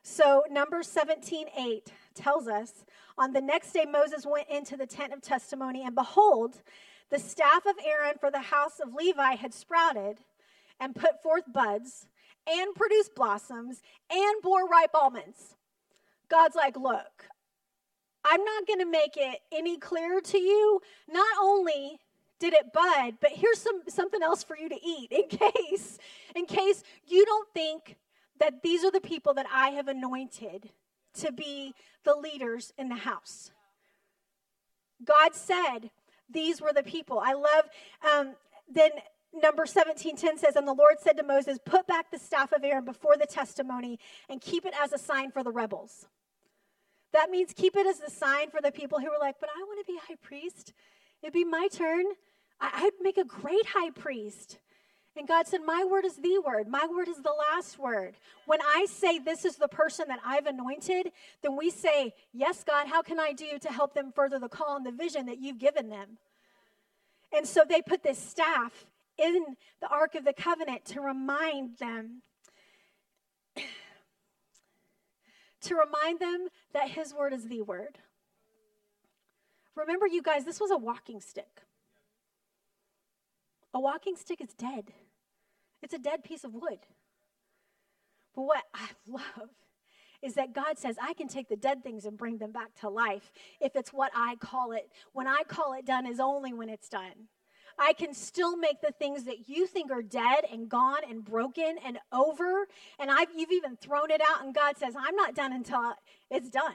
So, 0.03 0.43
number 0.51 0.83
17, 0.83 1.47
8 1.57 1.93
tells 2.15 2.49
us 2.49 2.85
on 3.17 3.33
the 3.33 3.41
next 3.41 3.73
day, 3.73 3.85
Moses 3.85 4.27
went 4.27 4.49
into 4.49 4.77
the 4.77 4.87
tent 4.87 5.13
of 5.13 5.23
testimony, 5.23 5.85
and 5.85 5.95
behold, 5.95 6.63
the 7.11 7.19
staff 7.19 7.67
of 7.67 7.77
Aaron 7.85 8.17
for 8.19 8.31
the 8.31 8.41
house 8.41 8.81
of 8.81 8.95
Levi 8.95 9.35
had 9.35 9.55
sprouted 9.55 10.19
and 10.81 10.95
put 10.95 11.23
forth 11.23 11.45
buds 11.53 12.07
and 12.47 12.75
produced 12.75 13.15
blossoms 13.15 13.83
and 14.11 14.43
bore 14.43 14.67
ripe 14.67 14.95
almonds. 14.95 15.55
God's 16.29 16.57
like, 16.57 16.77
Look, 16.77 17.27
I'm 18.25 18.43
not 18.45 18.67
going 18.67 18.81
to 18.81 18.91
make 18.91 19.17
it 19.17 19.41
any 19.53 19.77
clearer 19.77 20.21
to 20.21 20.39
you. 20.39 20.81
Not 21.09 21.37
only 21.41 21.99
did 22.41 22.55
it 22.55 22.73
bud, 22.73 23.19
but 23.21 23.31
here's 23.33 23.61
some 23.61 23.83
something 23.89 24.23
else 24.23 24.43
for 24.43 24.57
you 24.57 24.69
to 24.69 24.79
eat 24.85 25.13
in 25.13 25.29
case 25.39 25.99
in 26.35 26.47
case 26.47 26.83
you 27.07 27.25
don't 27.25 27.49
think 27.55 27.97
that 28.43 28.61
these 28.61 28.85
are 28.85 28.91
the 28.91 29.01
people 29.01 29.33
that 29.35 29.47
I 29.55 29.69
have 29.69 29.87
anointed 29.87 30.71
to 31.15 31.31
be 31.31 31.75
the 32.05 32.17
leaders 32.17 32.73
in 32.77 32.89
the 32.89 32.97
house. 32.97 33.53
God 35.05 35.33
said 35.33 35.91
these 36.29 36.61
were 36.61 36.73
the 36.73 36.83
people. 36.83 37.21
I 37.21 37.35
love 37.35 37.65
um, 38.03 38.35
then 38.69 38.91
number 39.33 39.63
1710 39.63 40.39
says 40.39 40.57
and 40.57 40.69
the 40.69 40.75
lord 40.75 40.97
said 41.01 41.17
to 41.17 41.23
moses 41.23 41.59
put 41.65 41.87
back 41.87 42.11
the 42.11 42.19
staff 42.19 42.53
of 42.53 42.63
aaron 42.63 42.85
before 42.85 43.17
the 43.17 43.25
testimony 43.25 43.99
and 44.29 44.43
keep 44.43 44.67
it 44.67 44.75
as 44.79 44.93
a 44.93 44.99
sign 44.99 45.31
for 45.31 45.43
the 45.43 45.51
rebels 45.51 46.07
that 47.15 47.31
means 47.31 47.55
keep 47.57 47.75
it 47.75 47.87
as 47.87 47.99
a 48.01 48.11
sign 48.11 48.51
for 48.51 48.61
the 48.61 48.71
people 48.71 49.01
who 49.01 49.07
were 49.07 49.17
like 49.19 49.37
but 49.41 49.49
i 49.57 49.63
want 49.63 49.81
to 49.81 49.91
be 49.91 49.99
high 50.07 50.17
priest 50.23 50.75
it'd 51.23 51.33
be 51.33 51.45
my 51.45 51.67
turn 51.73 52.05
I, 52.61 52.83
would 52.83 52.93
make 53.01 53.17
a 53.17 53.25
great 53.25 53.65
high 53.69 53.89
priest 53.89 54.59
and 55.17 55.29
God 55.29 55.47
said, 55.47 55.61
My 55.65 55.85
word 55.89 56.05
is 56.05 56.17
the 56.17 56.39
word. 56.45 56.69
My 56.69 56.87
word 56.91 57.09
is 57.09 57.19
the 57.19 57.35
last 57.51 57.79
word. 57.79 58.15
When 58.47 58.61
I 58.63 58.87
say 58.89 59.19
this 59.19 59.45
is 59.45 59.57
the 59.57 59.69
person 59.69 60.07
that 60.09 60.21
I've 60.25 60.47
anointed, 60.47 61.13
then 61.43 61.57
we 61.57 61.71
say, 61.71 62.15
Yes, 62.33 62.65
God, 62.65 62.87
how 62.89 63.03
can 63.03 63.21
I 63.21 63.33
do 63.33 63.59
to 63.61 63.69
help 63.69 63.95
them 63.95 64.13
further 64.15 64.39
the 64.39 64.49
call 64.49 64.77
and 64.77 64.87
the 64.87 64.93
vision 64.93 65.27
that 65.27 65.39
you've 65.39 65.59
given 65.59 65.91
them? 65.91 66.19
And 67.35 67.47
so 67.47 67.63
they 67.69 67.83
put 67.83 68.03
this 68.03 68.19
staff 68.19 68.87
in 69.19 69.57
the 69.81 69.89
Ark 69.89 70.15
of 70.15 70.25
the 70.25 70.33
Covenant 70.33 70.87
to 70.87 71.01
remind 71.01 71.77
them. 71.79 72.23
to 75.63 75.75
remind 75.75 76.21
them 76.21 76.49
that 76.73 76.89
his 76.91 77.13
word 77.13 77.35
is 77.35 77.49
the 77.49 77.61
word. 77.61 77.99
Remember, 79.75 80.07
you 80.07 80.23
guys, 80.23 80.45
this 80.45 80.61
was 80.61 80.71
a 80.71 80.77
walking 80.77 81.21
stick. 81.21 81.63
A 83.75 83.81
walking 83.81 84.17
stick 84.17 84.41
is 84.41 84.55
dead, 84.55 84.93
it's 85.83 85.95
a 85.95 85.99
dead 85.99 86.25
piece 86.25 86.45
of 86.45 86.55
wood. 86.55 86.79
But 88.35 88.43
what 88.43 88.65
I 88.75 88.89
love 89.07 89.51
is 90.23 90.35
that 90.35 90.55
God 90.55 90.79
says, 90.79 90.97
I 91.03 91.15
can 91.15 91.27
take 91.27 91.49
the 91.49 91.57
dead 91.57 91.83
things 91.83 92.05
and 92.05 92.17
bring 92.17 92.39
them 92.39 92.53
back 92.53 92.75
to 92.81 92.89
life 92.89 93.33
if 93.61 93.75
it's 93.75 93.93
what 93.93 94.13
I 94.15 94.37
call 94.37 94.73
it. 94.73 94.89
When 95.13 95.27
I 95.27 95.43
call 95.49 95.73
it 95.73 95.85
done, 95.85 96.07
is 96.07 96.21
only 96.21 96.53
when 96.53 96.69
it's 96.69 96.89
done. 96.89 97.29
I 97.79 97.93
can 97.95 98.15
still 98.15 98.57
make 98.57 98.81
the 98.81 98.93
things 98.93 99.25
that 99.25 99.49
you 99.49 99.67
think 99.67 99.91
are 99.91 100.03
dead 100.03 100.45
and 100.51 100.69
gone 100.69 101.01
and 101.09 101.25
broken 101.25 101.77
and 101.85 101.99
over, 102.13 102.67
and 102.99 103.11
I've, 103.11 103.29
you've 103.35 103.51
even 103.51 103.77
thrown 103.77 104.11
it 104.11 104.21
out, 104.21 104.45
and 104.45 104.55
God 104.55 104.77
says, 104.77 104.95
I'm 104.97 105.17
not 105.17 105.35
done 105.35 105.53
until 105.53 105.95
it's 106.31 106.51
done. 106.51 106.75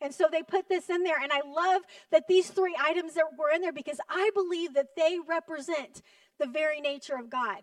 And 0.00 0.14
so 0.14 0.26
they 0.30 0.42
put 0.42 0.68
this 0.68 0.90
in 0.90 1.04
there. 1.04 1.20
And 1.22 1.32
I 1.32 1.40
love 1.46 1.82
that 2.10 2.28
these 2.28 2.50
three 2.50 2.76
items 2.78 3.14
that 3.14 3.24
were 3.38 3.50
in 3.50 3.62
there 3.62 3.72
because 3.72 4.00
I 4.08 4.30
believe 4.34 4.74
that 4.74 4.94
they 4.96 5.18
represent 5.26 6.02
the 6.38 6.46
very 6.46 6.80
nature 6.80 7.16
of 7.16 7.30
God. 7.30 7.62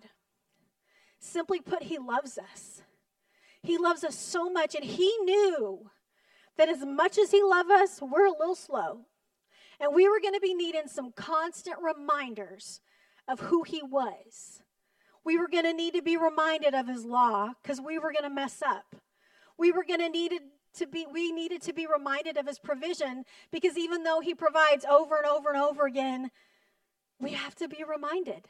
Simply 1.19 1.61
put, 1.61 1.83
He 1.83 1.97
loves 1.99 2.37
us. 2.37 2.81
He 3.61 3.77
loves 3.77 4.03
us 4.03 4.15
so 4.15 4.49
much. 4.49 4.75
And 4.75 4.83
He 4.83 5.15
knew 5.23 5.89
that 6.57 6.69
as 6.69 6.83
much 6.85 7.17
as 7.17 7.31
He 7.31 7.43
loved 7.43 7.71
us, 7.71 8.01
we're 8.01 8.25
a 8.25 8.37
little 8.37 8.55
slow. 8.55 9.05
And 9.79 9.93
we 9.93 10.07
were 10.07 10.19
going 10.19 10.33
to 10.33 10.39
be 10.39 10.53
needing 10.53 10.87
some 10.87 11.11
constant 11.11 11.77
reminders 11.81 12.81
of 13.27 13.39
who 13.39 13.63
He 13.63 13.81
was. 13.83 14.61
We 15.23 15.37
were 15.37 15.47
going 15.47 15.65
to 15.65 15.73
need 15.73 15.93
to 15.93 16.01
be 16.01 16.17
reminded 16.17 16.73
of 16.73 16.87
His 16.87 17.05
law 17.05 17.53
because 17.61 17.79
we 17.79 17.99
were 17.99 18.11
going 18.11 18.29
to 18.29 18.29
mess 18.29 18.61
up. 18.65 18.95
We 19.57 19.71
were 19.71 19.85
going 19.85 19.99
to 19.99 20.09
need 20.09 20.33
to 20.73 20.87
be 20.87 21.05
we 21.11 21.31
needed 21.31 21.61
to 21.63 21.73
be 21.73 21.87
reminded 21.87 22.37
of 22.37 22.47
his 22.47 22.59
provision 22.59 23.25
because 23.51 23.77
even 23.77 24.03
though 24.03 24.19
he 24.19 24.33
provides 24.33 24.85
over 24.85 25.15
and 25.17 25.25
over 25.25 25.49
and 25.49 25.61
over 25.61 25.85
again 25.85 26.31
we 27.19 27.31
have 27.31 27.55
to 27.55 27.67
be 27.67 27.83
reminded. 27.83 28.47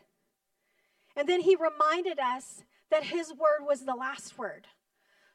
And 1.15 1.27
then 1.27 1.41
he 1.41 1.55
reminded 1.55 2.19
us 2.19 2.63
that 2.89 3.03
his 3.03 3.29
word 3.29 3.67
was 3.67 3.81
the 3.81 3.95
last 3.95 4.37
word. 4.37 4.67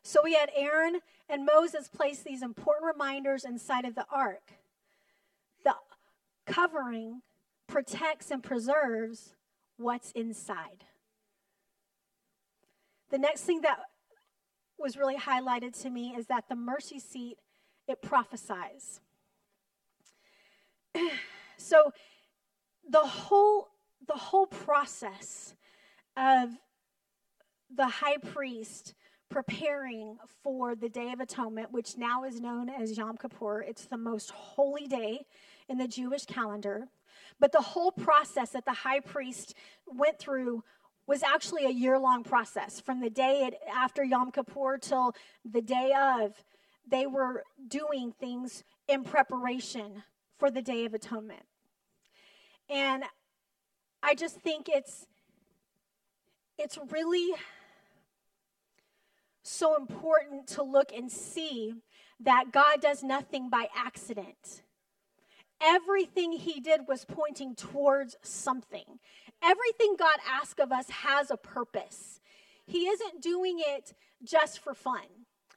So 0.03 0.21
we 0.25 0.35
had 0.35 0.51
aaron 0.57 1.01
and 1.29 1.45
moses 1.45 1.89
place 1.89 2.23
these 2.23 2.43
important 2.43 2.87
reminders 2.87 3.45
inside 3.45 3.85
of 3.85 3.95
the 3.95 4.07
ark. 4.11 4.53
The 5.65 5.75
covering 6.47 7.23
protects 7.67 8.31
and 8.31 8.43
preserves 8.43 9.35
what's 9.77 10.11
inside. 10.13 10.85
The 13.11 13.19
next 13.19 13.43
thing 13.43 13.63
that 13.63 13.79
was 14.79 14.97
really 14.97 15.17
highlighted 15.17 15.81
to 15.83 15.91
me 15.91 16.15
is 16.17 16.27
that 16.27 16.45
the 16.49 16.57
mercy 16.57 16.99
seat 16.99 17.39
it 17.87 18.03
prophesies. 18.03 19.01
so 21.57 21.93
the 22.89 23.01
whole 23.01 23.69
the 24.07 24.15
whole 24.15 24.47
process 24.47 25.55
of 26.17 26.51
the 27.75 27.87
high 27.87 28.17
priest 28.17 28.95
preparing 29.29 30.17
for 30.43 30.75
the 30.75 30.89
Day 30.89 31.13
of 31.13 31.21
Atonement, 31.21 31.73
which 31.73 31.99
now 31.99 32.25
is 32.25 32.41
known 32.41 32.71
as 32.71 32.97
Yom 32.97 33.17
Kippur. 33.17 33.61
It's 33.61 33.85
the 33.85 33.99
most 33.99 34.31
holy 34.31 34.87
day 34.87 35.27
in 35.69 35.77
the 35.77 35.89
Jewish 35.89 36.25
calendar. 36.25 36.89
But 37.39 37.53
the 37.53 37.61
whole 37.61 37.93
process 37.93 38.51
that 38.51 38.65
the 38.65 38.73
high 38.73 39.01
priest 39.01 39.55
went 39.87 40.19
through 40.19 40.65
was 41.09 41.23
actually 41.23 41.65
a 41.65 41.71
year 41.71 41.99
long 41.99 42.23
process 42.23 42.79
from 42.79 43.01
the 43.01 43.09
day 43.09 43.49
it, 43.49 43.55
after 43.75 44.05
Yom 44.05 44.31
Kippur 44.31 44.77
till 44.79 45.15
the 45.45 45.63
day 45.63 45.93
of. 45.99 46.45
They 46.87 47.07
were 47.07 47.43
doing 47.67 48.13
things 48.13 48.63
in 48.87 49.05
preparation 49.05 50.05
for 50.39 50.51
the 50.51 50.63
Day 50.63 50.85
of 50.85 50.95
Atonement. 50.95 51.43
And 52.71 53.05
I 54.03 54.15
just 54.15 54.37
think 54.37 54.69
it's 54.69 55.07
it's 56.59 56.79
really 56.91 57.35
so 59.43 59.77
important 59.77 60.47
to 60.49 60.63
look 60.63 60.93
and 60.95 61.11
see 61.11 61.73
that 62.21 62.53
God 62.53 62.81
does 62.81 63.03
nothing 63.03 63.49
by 63.49 63.69
accident. 63.75 64.63
Everything 65.61 66.33
he 66.33 66.61
did 66.61 66.83
was 66.89 67.05
pointing 67.05 67.55
towards 67.55 68.17
something. 68.23 68.99
Everything 69.43 69.97
God 69.99 70.19
asks 70.29 70.61
of 70.61 70.73
us 70.73 70.91
has 70.91 71.31
a 71.31 71.37
purpose. 71.37 72.21
He 72.67 72.89
isn't 72.89 73.23
doing 73.23 73.59
it 73.59 73.95
just 74.23 74.59
for 74.61 74.75
fun, 74.75 75.07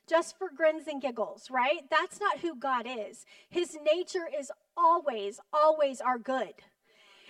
just 0.08 0.38
for 0.38 0.50
grins 0.56 0.88
and 0.88 1.02
giggles, 1.02 1.50
right? 1.50 1.82
That's 1.90 2.20
not 2.20 2.40
who 2.40 2.56
God 2.56 2.86
is. 2.88 3.26
His 3.50 3.78
nature 3.84 4.28
is 4.40 4.52
always, 4.78 5.40
always 5.52 6.00
our 6.00 6.18
good. 6.18 6.54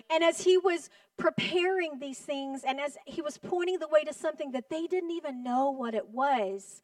And 0.09 0.23
as 0.23 0.41
he 0.41 0.57
was 0.57 0.89
preparing 1.17 1.99
these 1.99 2.19
things 2.19 2.63
and 2.63 2.79
as 2.79 2.97
he 3.05 3.21
was 3.21 3.37
pointing 3.37 3.79
the 3.79 3.87
way 3.87 4.03
to 4.03 4.13
something 4.13 4.51
that 4.51 4.69
they 4.69 4.87
didn't 4.87 5.11
even 5.11 5.43
know 5.43 5.71
what 5.71 5.95
it 5.95 6.09
was, 6.09 6.81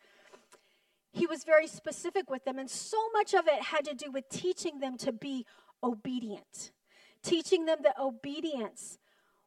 he 1.11 1.25
was 1.25 1.43
very 1.43 1.67
specific 1.67 2.29
with 2.29 2.45
them. 2.45 2.59
And 2.59 2.69
so 2.69 2.97
much 3.13 3.33
of 3.33 3.47
it 3.47 3.61
had 3.61 3.85
to 3.85 3.95
do 3.95 4.11
with 4.11 4.29
teaching 4.29 4.79
them 4.79 4.97
to 4.99 5.11
be 5.11 5.45
obedient, 5.83 6.71
teaching 7.23 7.65
them 7.65 7.79
that 7.83 7.99
obedience 7.99 8.97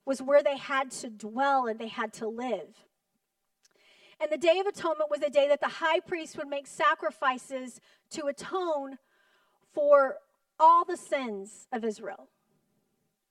was 0.05 0.23
where 0.23 0.43
they 0.43 0.57
had 0.57 0.91
to 0.91 1.11
dwell 1.11 1.67
and 1.67 1.79
they 1.79 1.89
had 1.89 2.13
to 2.15 2.29
live. 2.29 2.85
And 4.21 4.31
the 4.31 4.39
Day 4.39 4.59
of 4.59 4.67
Atonement 4.67 5.11
was 5.11 5.23
a 5.23 5.31
day 5.31 5.49
that 5.49 5.61
the 5.61 5.69
high 5.69 6.01
priest 6.01 6.37
would 6.37 6.49
make 6.49 6.67
sacrifices 6.67 7.81
to 8.11 8.27
atone 8.27 8.99
for 9.73 10.17
all 10.59 10.85
the 10.85 10.97
sins 10.97 11.67
of 11.73 11.85
Israel. 11.85 12.29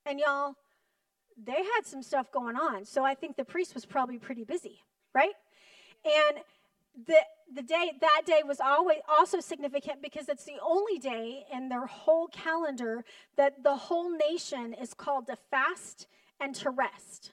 And 0.04 0.18
y'all, 0.18 0.54
they 1.42 1.52
had 1.52 1.82
some 1.84 2.02
stuff 2.02 2.32
going 2.32 2.56
on. 2.56 2.84
So 2.84 3.04
I 3.04 3.14
think 3.14 3.36
the 3.36 3.44
priest 3.44 3.74
was 3.74 3.86
probably 3.86 4.18
pretty 4.18 4.44
busy, 4.44 4.80
right? 5.14 5.34
And 6.04 6.42
the 7.06 7.18
the 7.52 7.62
day 7.62 7.92
that 8.00 8.22
day 8.26 8.42
was 8.44 8.60
always 8.60 8.98
also 9.08 9.40
significant 9.40 10.02
because 10.02 10.28
it's 10.28 10.44
the 10.44 10.58
only 10.62 10.98
day 10.98 11.44
in 11.52 11.68
their 11.68 11.86
whole 11.86 12.28
calendar 12.28 13.04
that 13.36 13.62
the 13.62 13.74
whole 13.74 14.10
nation 14.16 14.74
is 14.74 14.94
called 14.94 15.26
to 15.26 15.36
fast 15.50 16.06
and 16.40 16.54
to 16.56 16.70
rest. 16.70 17.32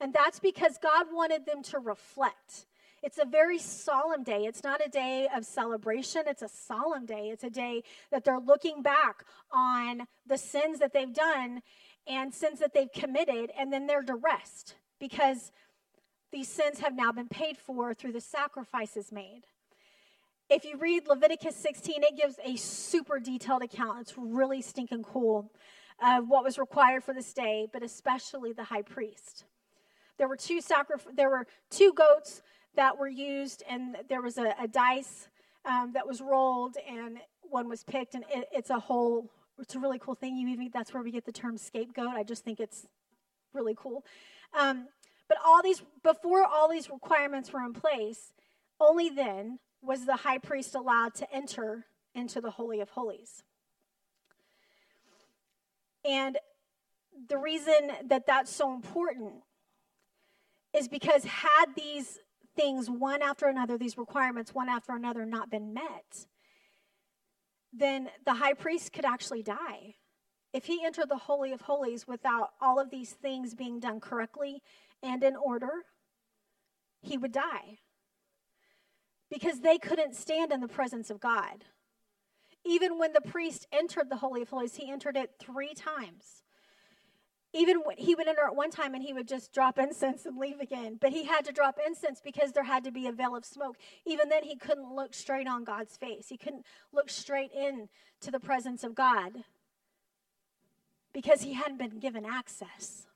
And 0.00 0.12
that's 0.12 0.40
because 0.40 0.78
God 0.82 1.06
wanted 1.12 1.46
them 1.46 1.62
to 1.64 1.78
reflect. 1.78 2.66
It's 3.02 3.18
a 3.18 3.24
very 3.24 3.58
solemn 3.58 4.24
day. 4.24 4.44
It's 4.44 4.62
not 4.62 4.84
a 4.84 4.88
day 4.88 5.28
of 5.34 5.44
celebration, 5.44 6.22
it's 6.26 6.42
a 6.42 6.48
solemn 6.48 7.06
day. 7.06 7.30
It's 7.32 7.44
a 7.44 7.50
day 7.50 7.82
that 8.10 8.24
they're 8.24 8.40
looking 8.40 8.82
back 8.82 9.24
on 9.52 10.02
the 10.26 10.38
sins 10.38 10.78
that 10.80 10.92
they've 10.92 11.12
done 11.12 11.62
and 12.06 12.34
sins 12.34 12.58
that 12.60 12.74
they've 12.74 12.92
committed, 12.92 13.52
and 13.58 13.72
then 13.72 13.86
they're 13.86 14.02
to 14.02 14.14
rest 14.14 14.74
because 14.98 15.52
these 16.32 16.48
sins 16.48 16.80
have 16.80 16.94
now 16.94 17.12
been 17.12 17.28
paid 17.28 17.56
for 17.56 17.94
through 17.94 18.12
the 18.12 18.20
sacrifices 18.20 19.10
made. 19.12 19.42
If 20.48 20.64
you 20.64 20.76
read 20.78 21.06
Leviticus 21.08 21.56
16, 21.56 22.02
it 22.02 22.16
gives 22.16 22.36
a 22.44 22.56
super 22.56 23.20
detailed 23.20 23.62
account. 23.62 24.00
It's 24.00 24.14
really 24.16 24.62
stinking 24.62 25.04
cool 25.04 25.50
of 26.02 26.28
what 26.28 26.44
was 26.44 26.58
required 26.58 27.04
for 27.04 27.14
this 27.14 27.32
day, 27.32 27.68
but 27.72 27.82
especially 27.82 28.52
the 28.52 28.64
high 28.64 28.82
priest. 28.82 29.44
There 30.18 30.28
were 30.28 30.36
two 30.36 30.60
sacrif- 30.60 31.14
there 31.14 31.30
were 31.30 31.46
two 31.70 31.92
goats 31.92 32.42
that 32.76 32.98
were 32.98 33.08
used, 33.08 33.62
and 33.68 33.96
there 34.08 34.22
was 34.22 34.38
a, 34.38 34.54
a 34.60 34.68
dice 34.68 35.28
um, 35.64 35.92
that 35.94 36.06
was 36.06 36.20
rolled, 36.20 36.76
and 36.88 37.18
one 37.42 37.68
was 37.68 37.82
picked, 37.84 38.14
and 38.14 38.24
it, 38.32 38.48
it's 38.52 38.70
a 38.70 38.78
whole. 38.78 39.30
It's 39.58 39.74
a 39.74 39.78
really 39.78 39.98
cool 39.98 40.14
thing. 40.14 40.36
You 40.36 40.48
even 40.48 40.70
that's 40.72 40.94
where 40.94 41.02
we 41.02 41.10
get 41.10 41.26
the 41.26 41.32
term 41.32 41.58
scapegoat. 41.58 42.08
I 42.08 42.22
just 42.22 42.44
think 42.44 42.60
it's 42.60 42.86
really 43.52 43.74
cool. 43.76 44.04
Um, 44.58 44.88
but 45.28 45.38
all 45.44 45.62
these 45.62 45.82
before 46.02 46.44
all 46.44 46.68
these 46.68 46.90
requirements 46.90 47.52
were 47.52 47.62
in 47.62 47.72
place, 47.72 48.32
only 48.80 49.10
then 49.10 49.58
was 49.82 50.06
the 50.06 50.16
high 50.16 50.38
priest 50.38 50.74
allowed 50.74 51.14
to 51.14 51.32
enter 51.32 51.86
into 52.14 52.40
the 52.40 52.50
holy 52.50 52.80
of 52.80 52.90
holies. 52.90 53.42
And 56.04 56.38
the 57.28 57.38
reason 57.38 57.90
that 58.06 58.26
that's 58.26 58.50
so 58.50 58.72
important 58.72 59.42
is 60.72 60.88
because 60.88 61.24
had 61.24 61.66
these 61.76 62.18
things 62.56 62.88
one 62.88 63.22
after 63.22 63.46
another, 63.46 63.76
these 63.76 63.98
requirements 63.98 64.54
one 64.54 64.68
after 64.68 64.92
another, 64.92 65.26
not 65.26 65.50
been 65.50 65.74
met, 65.74 66.26
then 67.72 68.08
the 68.24 68.34
high 68.34 68.54
priest 68.54 68.92
could 68.92 69.04
actually 69.04 69.42
die. 69.42 69.94
If 70.52 70.64
he 70.64 70.84
entered 70.84 71.08
the 71.08 71.16
Holy 71.16 71.52
of 71.52 71.60
Holies 71.60 72.08
without 72.08 72.50
all 72.60 72.80
of 72.80 72.90
these 72.90 73.12
things 73.12 73.54
being 73.54 73.78
done 73.78 74.00
correctly 74.00 74.62
and 75.02 75.22
in 75.22 75.36
order, 75.36 75.70
he 77.00 77.16
would 77.16 77.32
die. 77.32 77.78
Because 79.30 79.60
they 79.60 79.78
couldn't 79.78 80.16
stand 80.16 80.52
in 80.52 80.60
the 80.60 80.68
presence 80.68 81.08
of 81.08 81.20
God. 81.20 81.64
Even 82.64 82.98
when 82.98 83.12
the 83.12 83.20
priest 83.20 83.66
entered 83.72 84.10
the 84.10 84.16
Holy 84.16 84.42
of 84.42 84.50
Holies, 84.50 84.76
he 84.76 84.90
entered 84.90 85.16
it 85.16 85.32
three 85.38 85.74
times. 85.74 86.42
Even 87.52 87.78
when 87.78 87.96
he 87.96 88.14
would 88.14 88.28
enter 88.28 88.46
at 88.46 88.54
one 88.54 88.70
time 88.70 88.94
and 88.94 89.02
he 89.02 89.12
would 89.12 89.26
just 89.26 89.52
drop 89.52 89.78
incense 89.78 90.26
and 90.26 90.38
leave 90.38 90.60
again. 90.60 90.98
But 91.00 91.12
he 91.12 91.24
had 91.24 91.44
to 91.46 91.52
drop 91.52 91.78
incense 91.84 92.20
because 92.20 92.52
there 92.52 92.64
had 92.64 92.84
to 92.84 92.92
be 92.92 93.06
a 93.06 93.12
veil 93.12 93.34
of 93.34 93.44
smoke. 93.44 93.76
Even 94.06 94.28
then 94.28 94.44
he 94.44 94.56
couldn't 94.56 94.94
look 94.94 95.14
straight 95.14 95.48
on 95.48 95.64
god's 95.64 95.96
face. 95.96 96.28
He 96.28 96.36
couldn't 96.36 96.64
look 96.92 97.10
straight 97.10 97.50
in 97.52 97.88
to 98.20 98.30
the 98.30 98.40
presence 98.40 98.84
of 98.84 98.94
god 98.94 99.44
because 101.12 101.42
he 101.42 101.54
hadn't 101.54 101.78
been 101.78 101.98
given 101.98 102.24
access. 102.24 103.06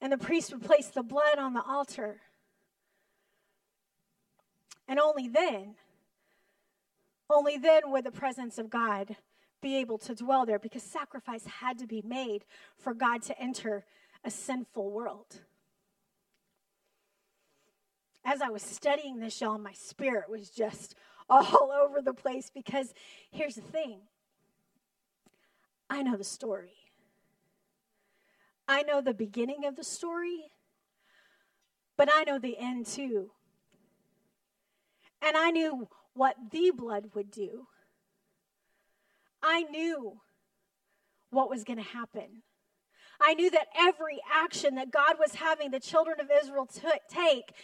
And 0.00 0.12
the 0.12 0.18
priest 0.18 0.52
would 0.52 0.62
place 0.62 0.88
the 0.88 1.02
blood 1.02 1.38
on 1.38 1.54
the 1.54 1.62
altar 1.62 2.20
and 4.88 4.98
only 4.98 5.28
then 5.28 5.74
only 7.30 7.56
then 7.56 7.82
would 7.86 8.04
the 8.04 8.10
presence 8.10 8.58
of 8.58 8.70
god 8.70 9.16
be 9.64 9.76
able 9.76 9.96
to 9.96 10.14
dwell 10.14 10.44
there 10.44 10.58
because 10.58 10.82
sacrifice 10.82 11.46
had 11.46 11.78
to 11.78 11.86
be 11.86 12.02
made 12.06 12.44
for 12.76 12.92
God 12.92 13.22
to 13.22 13.40
enter 13.40 13.86
a 14.22 14.30
sinful 14.30 14.90
world. 14.90 15.40
As 18.26 18.42
I 18.42 18.50
was 18.50 18.62
studying 18.62 19.20
this, 19.20 19.40
y'all, 19.40 19.58
my 19.58 19.72
spirit 19.72 20.30
was 20.30 20.50
just 20.50 20.94
all 21.30 21.72
over 21.72 22.02
the 22.02 22.12
place 22.12 22.50
because 22.54 22.92
here's 23.30 23.54
the 23.54 23.62
thing 23.62 24.00
I 25.88 26.02
know 26.02 26.16
the 26.16 26.24
story. 26.24 26.74
I 28.68 28.82
know 28.82 29.00
the 29.00 29.14
beginning 29.14 29.64
of 29.64 29.76
the 29.76 29.84
story, 29.84 30.50
but 31.96 32.08
I 32.12 32.24
know 32.24 32.38
the 32.38 32.58
end 32.58 32.86
too. 32.86 33.30
And 35.24 35.36
I 35.36 35.50
knew 35.50 35.88
what 36.12 36.36
the 36.50 36.70
blood 36.70 37.10
would 37.14 37.30
do. 37.30 37.66
I 39.42 39.62
knew 39.62 40.20
what 41.30 41.50
was 41.50 41.64
going 41.64 41.78
to 41.78 41.82
happen. 41.82 42.42
I 43.20 43.34
knew 43.34 43.50
that 43.50 43.68
every 43.78 44.20
action 44.32 44.74
that 44.74 44.90
God 44.90 45.16
was 45.18 45.34
having 45.34 45.70
the 45.70 45.80
children 45.80 46.20
of 46.20 46.30
Israel 46.42 46.66
t- 46.66 46.80
take, 47.08 47.54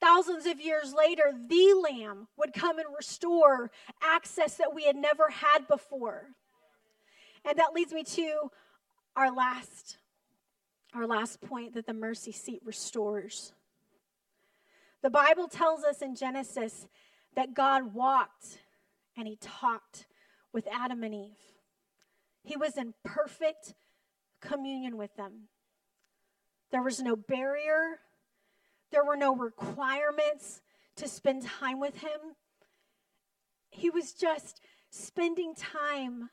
thousands 0.00 0.46
of 0.46 0.60
years 0.60 0.94
later, 0.94 1.32
the 1.48 1.74
Lamb 1.74 2.28
would 2.36 2.52
come 2.52 2.78
and 2.78 2.88
restore 2.96 3.70
access 4.02 4.56
that 4.56 4.74
we 4.74 4.84
had 4.84 4.96
never 4.96 5.28
had 5.28 5.66
before. 5.68 6.26
And 7.44 7.58
that 7.58 7.72
leads 7.74 7.92
me 7.92 8.04
to 8.04 8.50
our 9.16 9.34
last 9.34 9.98
our 10.94 11.06
last 11.06 11.40
point 11.40 11.72
that 11.72 11.86
the 11.86 11.94
mercy 11.94 12.32
seat 12.32 12.60
restores. 12.64 13.54
The 15.02 15.10
Bible 15.10 15.48
tells 15.48 15.82
us 15.82 16.00
in 16.00 16.14
Genesis 16.14 16.86
that 17.34 17.54
God 17.54 17.92
walked 17.92 18.60
and 19.16 19.26
he 19.26 19.36
talked 19.40 20.06
with 20.52 20.68
Adam 20.72 21.02
and 21.02 21.14
Eve. 21.14 21.36
He 22.44 22.56
was 22.56 22.76
in 22.76 22.94
perfect 23.04 23.74
communion 24.40 24.96
with 24.96 25.14
them. 25.16 25.48
There 26.70 26.82
was 26.82 27.00
no 27.00 27.16
barrier, 27.16 27.98
there 28.90 29.04
were 29.04 29.16
no 29.16 29.34
requirements 29.34 30.60
to 30.96 31.08
spend 31.08 31.42
time 31.42 31.80
with 31.80 31.98
him. 31.98 32.36
He 33.70 33.90
was 33.90 34.12
just 34.12 34.60
spending 34.90 35.54
time 35.54 36.30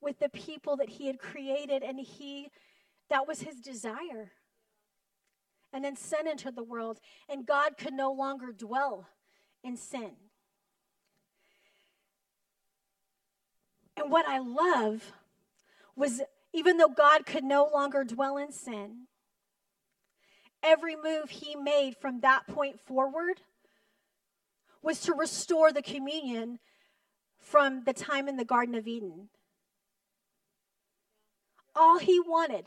with 0.00 0.18
the 0.18 0.28
people 0.28 0.76
that 0.78 0.88
he 0.88 1.06
had 1.06 1.18
created 1.18 1.82
and 1.82 2.00
he 2.00 2.50
that 3.08 3.28
was 3.28 3.42
his 3.42 3.60
desire. 3.60 4.32
And 5.72 5.84
then 5.84 5.96
sin 5.96 6.26
entered 6.26 6.56
the 6.56 6.62
world 6.62 7.00
and 7.28 7.46
God 7.46 7.78
could 7.78 7.94
no 7.94 8.12
longer 8.12 8.52
dwell 8.52 9.08
in 9.64 9.76
sin. 9.76 10.12
And 13.96 14.10
what 14.10 14.26
I 14.28 14.38
love 14.38 15.12
was 15.96 16.22
even 16.52 16.76
though 16.76 16.88
God 16.88 17.24
could 17.24 17.44
no 17.44 17.68
longer 17.72 18.04
dwell 18.04 18.36
in 18.36 18.52
sin, 18.52 19.06
every 20.62 20.96
move 20.96 21.30
he 21.30 21.56
made 21.56 21.96
from 21.96 22.20
that 22.20 22.46
point 22.46 22.78
forward 22.78 23.40
was 24.82 25.00
to 25.00 25.14
restore 25.14 25.72
the 25.72 25.82
communion 25.82 26.58
from 27.38 27.84
the 27.84 27.92
time 27.92 28.28
in 28.28 28.36
the 28.36 28.44
Garden 28.44 28.74
of 28.74 28.86
Eden. 28.86 29.28
All 31.74 31.98
he 31.98 32.20
wanted, 32.20 32.66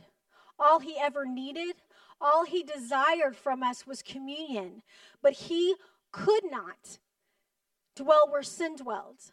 all 0.58 0.80
he 0.80 0.98
ever 1.00 1.26
needed, 1.26 1.76
all 2.22 2.46
he 2.46 2.64
desired 2.64 3.36
from 3.36 3.64
us 3.64 3.86
was 3.86 4.02
communion. 4.02 4.82
But 5.22 5.34
he 5.34 5.76
could 6.12 6.50
not 6.50 7.00
dwell 7.96 8.28
where 8.30 8.44
sin 8.44 8.76
dwelled. 8.76 9.32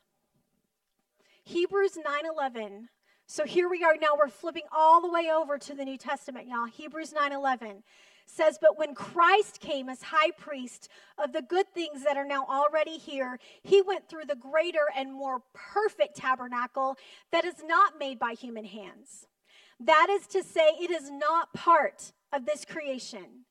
Hebrews 1.45 1.97
9:11. 1.97 2.89
So 3.27 3.45
here 3.45 3.69
we 3.69 3.83
are 3.83 3.97
now 3.97 4.17
we're 4.19 4.29
flipping 4.29 4.65
all 4.73 5.01
the 5.01 5.11
way 5.11 5.31
over 5.33 5.59
to 5.59 5.75
the 5.75 5.85
New 5.85 5.97
Testament 5.97 6.49
y'all. 6.49 6.67
Hebrews 6.67 7.13
9:11 7.13 7.83
says, 8.27 8.59
But 8.61 8.79
when 8.79 8.95
Christ 8.95 9.61
came 9.61 9.89
as 9.89 10.03
high 10.03 10.31
priest 10.33 10.89
of 11.19 11.33
the 11.33 11.43
good 11.43 11.73
things 11.75 12.05
that 12.05 12.17
are 12.17 12.25
now 12.25 12.47
already 12.49 12.99
here, 12.99 13.39
he 13.63 13.83
went 13.83 14.09
through 14.09 14.25
the 14.27 14.37
greater 14.37 14.87
and 14.97 15.13
more 15.13 15.43
perfect 15.53 16.17
tabernacle 16.17 16.97
that 17.31 17.45
is 17.45 17.63
not 17.65 17.99
made 17.99 18.19
by 18.19 18.33
human 18.33 18.65
hands. 18.65 19.27
That 19.81 20.09
is 20.11 20.27
to 20.29 20.43
say, 20.43 20.71
it 20.81 20.91
is 20.91 21.11
not 21.11 21.53
part 21.53 22.13
of 22.33 22.47
this 22.47 22.65
creation. 22.65 23.45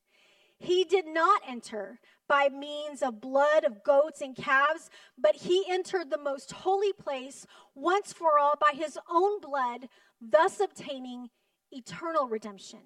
He 0.57 0.83
did 0.83 1.07
not 1.07 1.41
enter 1.47 1.99
by 2.27 2.49
means 2.49 3.01
of 3.01 3.19
blood 3.19 3.63
of 3.63 3.83
goats 3.83 4.21
and 4.21 4.35
calves, 4.35 4.89
but 5.17 5.35
he 5.35 5.65
entered 5.67 6.09
the 6.09 6.17
most 6.17 6.51
holy 6.51 6.93
place 6.93 7.47
once 7.75 8.13
for 8.13 8.37
all 8.39 8.55
by 8.59 8.71
his 8.73 8.97
own 9.11 9.41
blood, 9.41 9.89
thus 10.21 10.59
obtaining 10.59 11.29
eternal 11.71 12.27
redemption. 12.27 12.79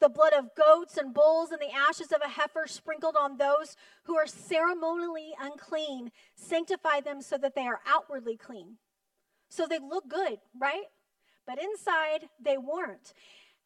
The 0.00 0.08
blood 0.08 0.32
of 0.32 0.54
goats 0.56 0.96
and 0.96 1.14
bulls 1.14 1.52
and 1.52 1.60
the 1.60 1.72
ashes 1.72 2.12
of 2.12 2.20
a 2.22 2.28
heifer 2.28 2.66
sprinkled 2.66 3.16
on 3.18 3.36
those 3.36 3.76
who 4.04 4.16
are 4.16 4.26
ceremonially 4.26 5.32
unclean 5.40 6.10
sanctify 6.34 7.00
them 7.00 7.22
so 7.22 7.38
that 7.38 7.54
they 7.54 7.66
are 7.66 7.80
outwardly 7.86 8.36
clean. 8.36 8.78
So 9.48 9.66
they 9.66 9.78
look 9.78 10.08
good, 10.08 10.38
right? 10.60 10.86
But 11.46 11.62
inside 11.62 12.28
they 12.42 12.58
weren't. 12.58 13.14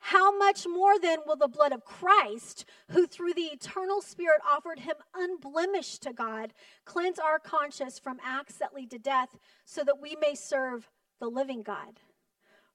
How 0.01 0.37
much 0.37 0.67
more 0.67 0.99
then 0.99 1.19
will 1.27 1.37
the 1.37 1.49
blood 1.49 1.73
of 1.73 1.85
Christ, 1.85 2.65
who 2.91 3.07
through 3.07 3.35
the 3.35 3.43
eternal 3.43 4.01
Spirit 4.01 4.41
offered 4.49 4.79
him 4.81 4.97
unblemished 5.15 6.03
to 6.03 6.13
God, 6.13 6.53
cleanse 6.85 7.19
our 7.19 7.39
conscience 7.39 7.99
from 7.99 8.19
acts 8.25 8.57
that 8.57 8.75
lead 8.75 8.91
to 8.93 8.99
death, 8.99 9.37
so 9.65 9.85
that 9.85 10.01
we 10.01 10.17
may 10.21 10.35
serve 10.35 10.89
the 11.21 11.29
living 11.29 11.63
God? 11.63 12.01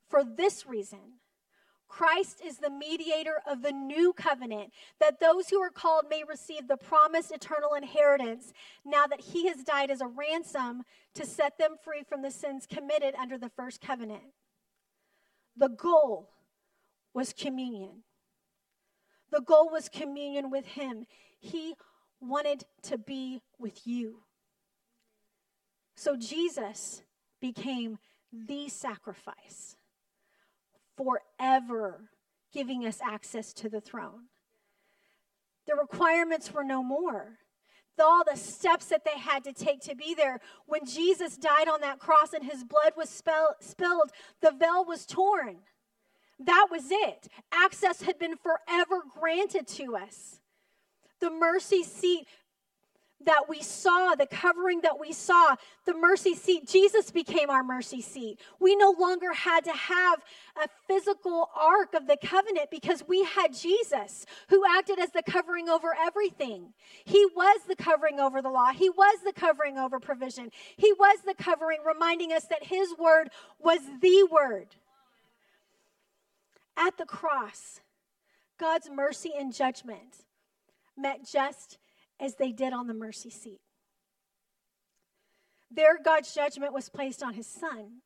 For 0.10 0.24
this 0.24 0.68
reason, 0.68 1.20
Christ 1.88 2.42
is 2.44 2.58
the 2.58 2.72
mediator 2.72 3.42
of 3.48 3.62
the 3.62 3.72
new 3.72 4.14
covenant, 4.14 4.74
that 5.00 5.20
those 5.20 5.50
who 5.50 5.62
are 5.62 5.70
called 5.70 6.06
may 6.10 6.24
receive 6.28 6.68
the 6.68 6.78
promised 6.78 7.32
eternal 7.32 7.76
inheritance, 7.76 8.52
now 8.84 9.06
that 9.06 9.22
he 9.22 9.48
has 9.48 9.64
died 9.64 9.92
as 9.92 10.02
a 10.02 10.08
ransom 10.08 10.84
to 11.14 11.26
set 11.26 11.58
them 11.58 11.76
free 11.84 12.04
from 12.04 12.22
the 12.22 12.32
sins 12.32 12.66
committed 12.66 13.14
under 13.16 13.38
the 13.38 13.50
first 13.50 13.80
covenant. 13.80 14.24
The 15.56 15.70
goal 15.70 16.30
was 17.14 17.34
communion. 17.34 18.04
The 19.32 19.42
goal 19.42 19.70
was 19.72 19.90
communion 19.90 20.50
with 20.50 20.66
him. 20.66 21.06
He 21.40 21.76
wanted 22.22 22.64
to 22.84 22.98
be 22.98 23.42
with 23.60 23.86
you. 23.86 24.20
So 25.96 26.16
Jesus 26.16 27.02
became 27.42 28.00
the 28.32 28.70
sacrifice, 28.70 29.76
forever 30.98 32.10
giving 32.52 32.86
us 32.86 33.00
access 33.04 33.54
to 33.54 33.70
the 33.70 33.82
throne. 33.82 34.26
The 35.68 35.76
requirements 35.76 36.54
were 36.54 36.64
no 36.64 36.84
more. 36.84 37.40
All 38.02 38.24
the 38.24 38.38
steps 38.38 38.88
that 38.88 39.06
they 39.06 39.20
had 39.20 39.44
to 39.44 39.54
take 39.54 39.82
to 39.82 39.96
be 39.96 40.16
there. 40.16 40.40
When 40.66 40.86
Jesus 40.86 41.38
died 41.38 41.70
on 41.70 41.82
that 41.82 42.00
cross 42.00 42.34
and 42.34 42.44
his 42.44 42.64
blood 42.64 42.94
was 42.98 43.10
spilled, 43.10 44.12
the 44.42 44.52
veil 44.52 44.84
was 44.84 45.06
torn. 45.06 45.58
That 46.40 46.68
was 46.72 46.86
it. 46.90 47.28
Access 47.52 48.02
had 48.02 48.20
been 48.20 48.36
forever 48.38 49.02
granted 49.20 49.68
to 49.70 49.96
us. 49.96 50.40
The 51.20 51.30
mercy 51.30 51.84
seat 51.84 52.28
that 53.26 53.44
we 53.48 53.62
saw, 53.62 54.16
the 54.16 54.26
covering 54.26 54.82
that 54.82 55.00
we 55.00 55.14
saw, 55.14 55.56
the 55.86 55.94
mercy 55.94 56.36
seat, 56.36 56.68
Jesus 56.68 57.12
became 57.12 57.50
our 57.50 57.64
mercy 57.64 58.02
seat. 58.02 58.40
We 58.60 58.76
no 58.76 58.94
longer 58.98 59.34
had 59.34 59.64
to 59.66 59.72
have 59.72 60.20
a 60.62 60.68
physical 60.88 61.50
ark 61.56 61.94
of 61.94 62.08
the 62.08 62.18
covenant 62.18 62.70
because 62.72 63.04
we 63.08 63.24
had 63.24 63.54
Jesus 63.54 64.26
who 64.50 64.64
acted 64.68 65.00
as 65.00 65.12
the 65.12 65.24
covering 65.24 65.70
over 65.70 65.96
everything. 66.00 66.74
He 67.06 67.26
was 67.36 67.62
the 67.68 67.76
covering 67.76 68.20
over 68.20 68.42
the 68.42 68.50
law, 68.50 68.72
He 68.72 68.90
was 68.90 69.20
the 69.24 69.34
covering 69.34 69.78
over 69.78 70.00
provision, 70.00 70.52
He 70.78 70.94
was 70.94 71.20
the 71.26 71.36
covering, 71.36 71.80
reminding 71.86 72.32
us 72.32 72.46
that 72.46 72.64
His 72.64 72.96
word 72.98 73.30
was 73.60 73.80
the 74.02 74.28
word. 74.32 74.68
At 76.78 76.98
the 76.98 77.06
cross, 77.06 77.82
God's 78.60 78.90
mercy 78.90 79.32
and 79.38 79.54
judgment 79.54 80.26
met 80.98 81.28
just 81.30 81.78
as 82.20 82.36
they 82.36 82.52
did 82.52 82.74
on 82.74 82.88
the 82.88 82.94
mercy 82.94 83.30
seat. 83.30 83.62
There, 85.72 85.98
God's 86.04 86.34
judgment 86.34 86.74
was 86.74 86.90
placed 86.90 87.24
on 87.24 87.34
his 87.34 87.48
son. 87.48 88.02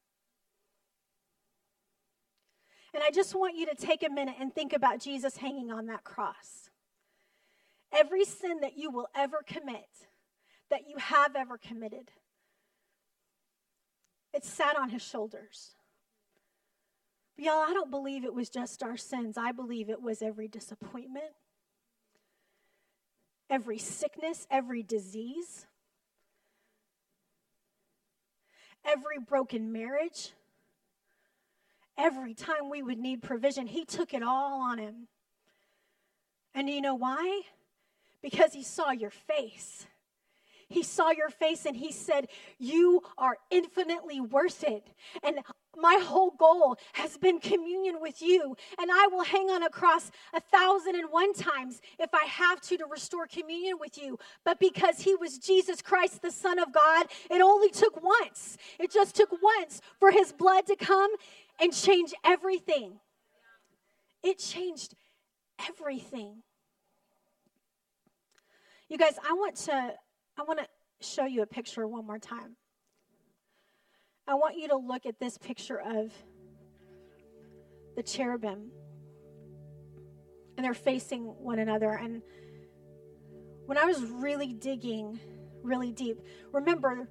And 2.93 3.03
I 3.03 3.11
just 3.11 3.35
want 3.35 3.57
you 3.57 3.65
to 3.67 3.75
take 3.75 4.03
a 4.03 4.09
minute 4.09 4.35
and 4.39 4.53
think 4.53 4.73
about 4.73 4.99
Jesus 4.99 5.37
hanging 5.37 5.71
on 5.71 5.87
that 5.87 6.03
cross. 6.03 6.69
Every 7.91 8.25
sin 8.25 8.61
that 8.61 8.77
you 8.77 8.89
will 8.89 9.07
ever 9.15 9.43
commit, 9.45 9.89
that 10.69 10.89
you 10.89 10.97
have 10.97 11.35
ever 11.35 11.57
committed, 11.57 12.11
it 14.33 14.43
sat 14.43 14.77
on 14.77 14.89
his 14.89 15.01
shoulders. 15.01 15.75
But 17.37 17.45
y'all, 17.45 17.63
I 17.67 17.73
don't 17.73 17.91
believe 17.91 18.25
it 18.25 18.33
was 18.33 18.49
just 18.49 18.81
our 18.81 18.97
sins. 18.97 19.37
I 19.37 19.51
believe 19.51 19.89
it 19.89 20.01
was 20.01 20.21
every 20.21 20.47
disappointment, 20.47 21.31
every 23.49 23.77
sickness, 23.77 24.47
every 24.49 24.81
disease, 24.81 25.67
every 28.83 29.19
broken 29.19 29.71
marriage, 29.71 30.31
every 31.95 32.33
time 32.33 32.69
we 32.71 32.81
would 32.81 32.97
need 32.97 33.21
provision. 33.21 33.67
He 33.67 33.85
took 33.85 34.15
it 34.15 34.23
all 34.23 34.59
on 34.61 34.79
him. 34.79 35.07
And 36.55 36.67
you 36.67 36.81
know 36.81 36.95
why? 36.95 37.41
Because 38.23 38.53
he 38.53 38.63
saw 38.63 38.89
your 38.89 39.11
face. 39.11 39.85
He 40.69 40.81
saw 40.83 41.11
your 41.11 41.29
face 41.29 41.65
and 41.65 41.77
he 41.77 41.91
said, 41.91 42.27
You 42.57 43.03
are 43.17 43.37
infinitely 43.51 44.19
worth 44.19 44.63
it. 44.63 44.87
And 45.23 45.39
my 45.77 45.99
whole 46.03 46.31
goal 46.31 46.77
has 46.93 47.17
been 47.17 47.39
communion 47.39 47.97
with 48.01 48.21
you. 48.21 48.55
And 48.79 48.91
I 48.91 49.07
will 49.11 49.23
hang 49.23 49.49
on 49.49 49.63
a 49.63 49.69
cross 49.69 50.11
a 50.33 50.41
thousand 50.41 50.95
and 50.95 51.09
one 51.11 51.33
times 51.33 51.81
if 51.99 52.09
I 52.13 52.25
have 52.25 52.61
to 52.61 52.77
to 52.77 52.85
restore 52.85 53.27
communion 53.27 53.77
with 53.79 53.97
you. 53.97 54.17
But 54.43 54.59
because 54.59 55.01
he 55.01 55.15
was 55.15 55.37
Jesus 55.37 55.81
Christ, 55.81 56.21
the 56.21 56.31
Son 56.31 56.59
of 56.59 56.71
God, 56.73 57.07
it 57.29 57.41
only 57.41 57.69
took 57.69 58.01
once. 58.01 58.57
It 58.79 58.91
just 58.91 59.15
took 59.15 59.29
once 59.41 59.81
for 59.99 60.11
his 60.11 60.31
blood 60.31 60.65
to 60.67 60.75
come 60.75 61.11
and 61.59 61.73
change 61.73 62.13
everything. 62.23 62.99
It 64.23 64.39
changed 64.39 64.95
everything. 65.69 66.43
You 68.89 68.97
guys, 68.97 69.17
I 69.27 69.33
want 69.33 69.55
to 69.57 69.93
I 70.39 70.43
want 70.43 70.59
to 70.59 70.67
show 71.05 71.25
you 71.25 71.41
a 71.41 71.47
picture 71.47 71.87
one 71.87 72.05
more 72.05 72.19
time. 72.19 72.55
I 74.27 74.35
want 74.35 74.57
you 74.57 74.67
to 74.69 74.75
look 74.75 75.05
at 75.05 75.19
this 75.19 75.37
picture 75.37 75.79
of 75.79 76.11
the 77.95 78.03
cherubim. 78.03 78.71
And 80.57 80.65
they're 80.65 80.73
facing 80.73 81.23
one 81.23 81.59
another. 81.59 81.91
And 81.91 82.21
when 83.65 83.77
I 83.77 83.85
was 83.85 84.01
really 84.03 84.53
digging 84.53 85.19
really 85.63 85.91
deep, 85.91 86.19
remember, 86.51 87.09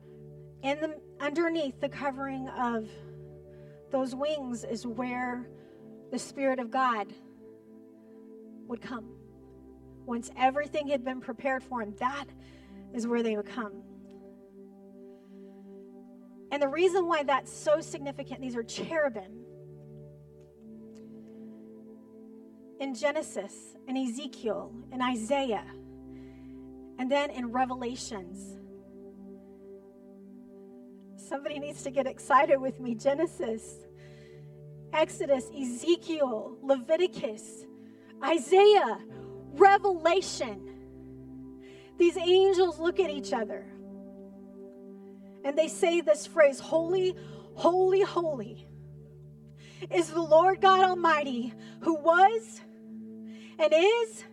in 0.63 0.81
the 0.81 1.01
underneath 1.21 1.81
the 1.81 1.89
covering 1.89 2.49
of 2.49 2.89
those 3.91 4.15
wings 4.15 4.65
is 4.65 4.87
where 4.87 5.49
the 6.11 6.19
Spirit 6.19 6.59
of 6.59 6.71
God 6.71 7.13
would 8.67 8.81
come. 8.81 9.11
Once 10.07 10.31
everything 10.37 10.89
had 10.89 11.05
been 11.05 11.21
prepared 11.21 11.63
for 11.63 11.83
him, 11.83 11.95
that 11.99 12.27
is 12.95 13.07
where 13.07 13.23
they 13.23 13.37
would 13.37 13.47
come. 13.47 13.83
And 16.57 16.63
the 16.63 16.69
reason 16.69 17.07
why 17.07 17.23
that's 17.23 17.53
so 17.53 17.83
significant, 17.83 18.41
these 18.41 18.57
are 18.57 18.63
cherubim. 18.63 19.45
In 22.81 22.95
Genesis, 22.95 23.53
in 23.87 23.95
Ezekiel, 23.95 24.73
in 24.91 25.03
Isaiah, 25.03 25.67
and 26.99 27.13
then 27.13 27.29
in 27.29 27.53
Revelations. 27.53 28.57
Somebody 31.19 31.59
needs 31.59 31.83
to 31.83 31.91
get 31.91 32.07
excited 32.07 32.57
with 32.59 32.81
me. 32.81 32.95
Genesis, 32.95 33.85
Exodus, 34.95 35.51
Ezekiel, 35.55 36.57
Leviticus, 36.63 37.67
Isaiah, 38.25 38.99
Revelation. 39.53 40.71
These 41.99 42.17
angels 42.17 42.79
look 42.79 42.99
at 42.99 43.11
each 43.11 43.35
other 43.35 43.67
and 45.47 45.57
they 45.57 45.69
say 45.69 46.01
this 46.01 46.27
phrase 46.27 46.59
Holy, 46.59 47.15
holy, 47.55 48.03
holy 48.03 48.67
is 49.91 50.11
the 50.11 50.21
Lord 50.21 50.61
God 50.61 50.83
Almighty 50.83 51.55
who 51.81 51.95
was 51.95 52.61
and 53.59 53.73
is 53.73 54.25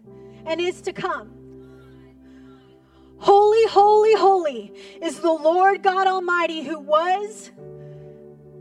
and 0.45 0.59
is 0.59 0.81
to 0.81 0.93
come. 0.93 1.31
Holy, 3.17 3.65
holy, 3.67 4.15
holy 4.15 4.73
is 5.01 5.19
the 5.19 5.31
Lord 5.31 5.83
God 5.83 6.07
Almighty 6.07 6.63
who 6.63 6.79
was, 6.79 7.51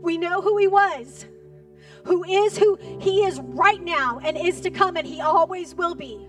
we 0.01 0.17
know 0.17 0.39
who 0.41 0.57
he 0.57 0.67
was, 0.67 1.25
who 2.05 2.23
is 2.23 2.57
who 2.57 2.77
he 2.99 3.25
is 3.25 3.39
right 3.41 3.81
now 3.81 4.19
and 4.23 4.37
is 4.37 4.61
to 4.61 4.69
come, 4.69 4.95
and 4.95 5.07
he 5.07 5.21
always 5.21 5.73
will 5.73 5.95
be. 5.95 6.27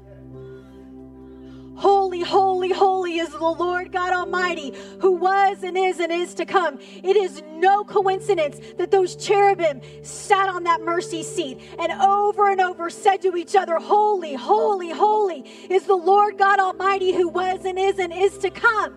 Holy, 1.76 2.20
holy, 2.20 2.72
holy 2.72 3.18
is 3.18 3.30
the 3.30 3.38
Lord 3.38 3.90
God 3.90 4.12
Almighty, 4.12 4.72
who 5.00 5.12
was 5.12 5.62
and 5.62 5.76
is 5.76 5.98
and 5.98 6.12
is 6.12 6.32
to 6.34 6.46
come. 6.46 6.78
It 6.80 7.16
is 7.16 7.42
no 7.54 7.82
coincidence 7.82 8.60
that 8.78 8.90
those 8.90 9.16
cherubim 9.16 9.80
sat 10.02 10.48
on 10.48 10.64
that 10.64 10.82
mercy 10.82 11.22
seat 11.22 11.60
and 11.78 11.90
over 12.00 12.50
and 12.50 12.60
over 12.60 12.90
said 12.90 13.22
to 13.22 13.37
each 13.37 13.56
other, 13.56 13.78
Holy, 13.78 14.34
holy, 14.34 14.90
holy 14.90 15.40
is 15.68 15.84
the 15.84 15.96
Lord 15.96 16.38
God 16.38 16.60
Almighty, 16.60 17.12
who 17.12 17.28
was 17.28 17.64
and 17.64 17.78
is 17.78 17.98
and 17.98 18.12
is 18.12 18.38
to 18.38 18.50
come. 18.50 18.94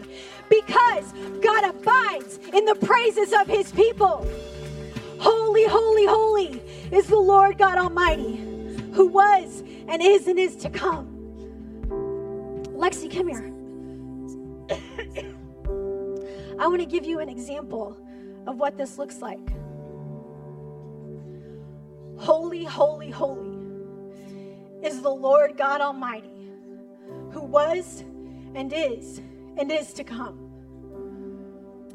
Because 0.50 1.14
God 1.42 1.64
abides 1.64 2.40
in 2.54 2.66
the 2.66 2.76
praises 2.76 3.34
of 3.34 3.48
his 3.48 3.72
people. 3.72 4.28
Holy, 5.20 5.66
holy, 5.66 6.06
holy 6.06 6.62
is 6.92 7.08
the 7.08 7.20
Lord 7.20 7.58
God 7.58 7.80
Almighty, 7.80 8.38
who 8.94 9.08
was 9.08 9.64
and 9.88 10.02
is 10.02 10.28
and 10.28 10.38
is 10.38 10.56
to 10.58 10.70
come. 10.70 11.17
Lexi, 12.78 13.12
come 13.12 13.28
here. 13.28 13.52
I 16.60 16.68
want 16.68 16.80
to 16.80 16.86
give 16.86 17.06
you 17.06 17.20
an 17.20 17.28
example 17.28 17.98
of 18.46 18.58
what 18.58 18.78
this 18.78 19.00
looks 19.00 19.20
like. 19.20 19.40
Holy, 22.18 22.64
holy, 22.64 23.10
holy 23.10 23.58
is 24.84 25.02
the 25.02 25.10
Lord 25.10 25.58
God 25.58 25.82
Almighty, 25.82 26.52
who 27.32 27.42
was 27.42 28.04
and 28.54 28.72
is 28.72 29.22
and 29.58 29.72
is 29.72 29.92
to 29.94 30.04
come. 30.04 30.38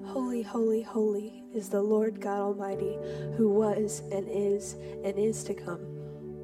Holy, 0.04 0.42
holy, 0.42 0.82
holy 0.82 1.44
is 1.54 1.68
the 1.68 1.80
Lord 1.80 2.20
God 2.20 2.40
Almighty, 2.40 2.98
who 3.36 3.48
was 3.50 4.02
and 4.10 4.26
is 4.28 4.74
and 5.04 5.16
is 5.16 5.44
to 5.44 5.54
come. 5.54 5.80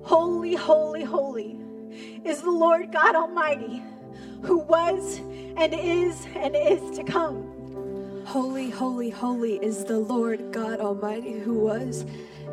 Holy 0.05 0.55
holy, 0.55 1.03
holy, 1.03 1.59
is 2.25 2.41
the 2.41 2.51
Lord 2.51 2.93
God 2.93 3.17
Almighty, 3.17 3.83
who 4.43 4.59
was 4.59 5.19
and 5.57 5.75
is 5.75 6.27
and 6.37 6.57
is 6.57 6.97
to 6.99 7.05
come. 7.05 7.45
Holy, 8.27 8.71
holy, 8.71 9.11
holy 9.11 9.57
is 9.57 9.85
the 9.85 9.99
Lord 9.99 10.53
God 10.53 10.81
Almighty, 10.81 11.39
who 11.41 11.55
was 11.61 12.05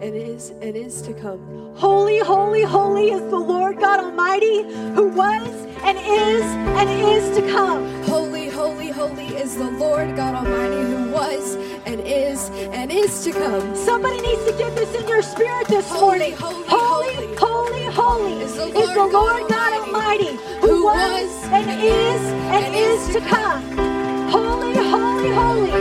and 0.01 0.15
is 0.15 0.51
and 0.61 0.75
is 0.75 1.01
to 1.03 1.13
come. 1.13 1.75
Holy, 1.75 2.19
holy, 2.19 2.63
holy 2.63 3.11
is 3.11 3.21
the 3.31 3.37
Lord 3.39 3.79
God 3.79 3.99
Almighty, 4.01 4.63
who 4.95 5.09
was 5.09 5.47
and 5.83 5.97
is 5.99 6.43
and 6.79 6.89
is 6.89 7.37
to 7.37 7.41
come. 7.51 8.03
Holy, 8.03 8.49
holy, 8.49 8.89
holy 8.89 9.27
is 9.27 9.55
the 9.57 9.69
Lord 9.71 10.15
God 10.15 10.35
Almighty, 10.35 10.81
who 10.81 11.11
was 11.11 11.55
and 11.85 12.01
is 12.01 12.49
and 12.73 12.91
is 12.91 13.23
to 13.25 13.31
come. 13.33 13.75
Somebody 13.75 14.21
needs 14.21 14.45
to 14.45 14.57
get 14.57 14.75
this 14.75 14.93
in 14.95 15.07
your 15.07 15.21
spirit 15.21 15.67
this 15.67 15.89
Holy, 15.89 16.01
morning. 16.01 16.33
holy, 16.33 16.67
holy, 16.67 17.15
holy, 17.15 17.15
holy 17.15 17.37
is 18.23 18.57
is 18.57 18.87
the 18.89 18.93
the 18.93 18.99
Lord 18.99 19.13
Lord, 19.13 19.49
God 19.49 19.49
God 19.49 19.87
Almighty, 19.87 20.29
Almighty, 20.29 20.61
who 20.61 20.67
who 20.67 20.85
was 20.85 21.23
was 21.23 21.43
and 21.51 21.69
is 21.81 22.21
and 22.55 22.75
is 22.75 23.13
to 23.13 23.19
come. 23.21 23.77
Holy, 24.29 24.73
holy, 24.73 25.31
holy 25.31 25.71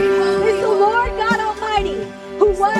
is 0.49 0.61
the 0.61 0.67
Lord 0.67 1.09
God 1.17 1.39
Almighty, 1.39 1.95
who 2.37 2.51
was 2.51 2.75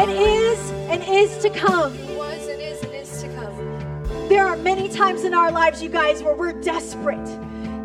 and 0.00 0.10
is 0.10 0.70
and 0.90 1.02
is 1.04 1.38
to 1.42 1.50
come. 1.50 1.94
Who 1.94 2.18
was 2.18 2.46
and 2.48 2.60
is 2.60 2.82
and 2.82 2.94
is 2.94 3.22
to 3.22 3.28
come. 3.34 4.28
There 4.28 4.46
are 4.46 4.56
many 4.56 4.88
times 4.88 5.24
in 5.24 5.34
our 5.34 5.50
lives, 5.50 5.82
you 5.82 5.88
guys, 5.88 6.22
where 6.22 6.34
we're 6.34 6.60
desperate, 6.60 7.24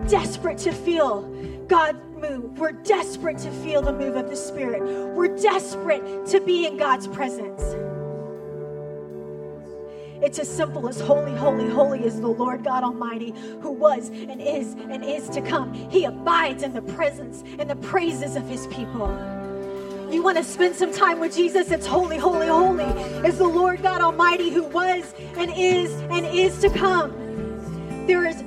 desperate 0.08 0.58
to 0.60 0.72
feel 0.72 1.22
God 1.68 1.96
move. 2.20 2.58
We're 2.58 2.72
desperate 2.72 3.38
to 3.40 3.52
feel 3.52 3.82
the 3.82 3.94
move 3.94 4.16
of 4.16 4.30
the 4.30 4.36
Spirit. 4.36 4.82
We're 5.14 5.36
desperate 5.38 6.26
to 6.28 6.40
be 6.40 6.66
in 6.66 6.78
God's 6.78 7.08
presence. 7.08 7.83
It's 10.24 10.40
as 10.40 10.48
simple 10.48 10.88
as 10.88 11.02
holy, 11.02 11.36
holy, 11.36 11.70
holy 11.70 12.06
is 12.06 12.22
the 12.22 12.30
Lord 12.30 12.64
God 12.64 12.82
Almighty 12.82 13.34
who 13.60 13.72
was 13.72 14.08
and 14.08 14.42
is 14.42 14.72
and 14.72 15.04
is 15.04 15.28
to 15.28 15.42
come. 15.42 15.74
He 15.74 16.06
abides 16.06 16.64
in 16.64 16.72
the 16.72 16.82
presence 16.82 17.44
and 17.60 17.70
the 17.70 17.76
praises 17.76 18.38
of 18.38 18.48
his 18.48 18.66
people. 18.68 19.10
You 20.10 20.24
want 20.24 20.38
to 20.38 20.44
spend 20.46 20.78
some 20.78 20.94
time 20.94 21.20
with 21.20 21.36
Jesus? 21.36 21.72
It's 21.72 21.86
holy, 21.86 22.18
holy, 22.18 22.48
holy 22.48 22.86
is 23.28 23.38
the 23.38 23.48
Lord 23.48 23.84
God 23.84 24.00
Almighty 24.00 24.50
who 24.50 24.64
was 24.64 25.14
and 25.36 25.52
is 25.58 25.92
and 26.10 26.26
is 26.26 26.58
to 26.60 26.70
come. 26.70 27.12
There 28.08 28.26
is 28.26 28.44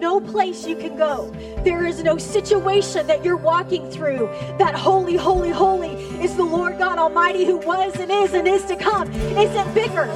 no 0.00 0.20
place 0.20 0.66
you 0.66 0.74
can 0.74 0.96
go. 0.96 1.30
There 1.62 1.86
is 1.86 2.02
no 2.02 2.18
situation 2.18 3.06
that 3.06 3.24
you're 3.24 3.36
walking 3.36 3.88
through. 3.92 4.28
That 4.58 4.74
holy, 4.74 5.14
holy, 5.14 5.50
holy 5.50 5.92
is 6.20 6.34
the 6.34 6.42
Lord 6.42 6.76
God 6.76 6.98
Almighty 6.98 7.44
who 7.44 7.58
was 7.58 7.94
and 8.00 8.10
is 8.10 8.34
and 8.34 8.48
is 8.48 8.64
to 8.64 8.74
come. 8.74 9.12
Isn't 9.12 9.74
bigger. 9.74 10.08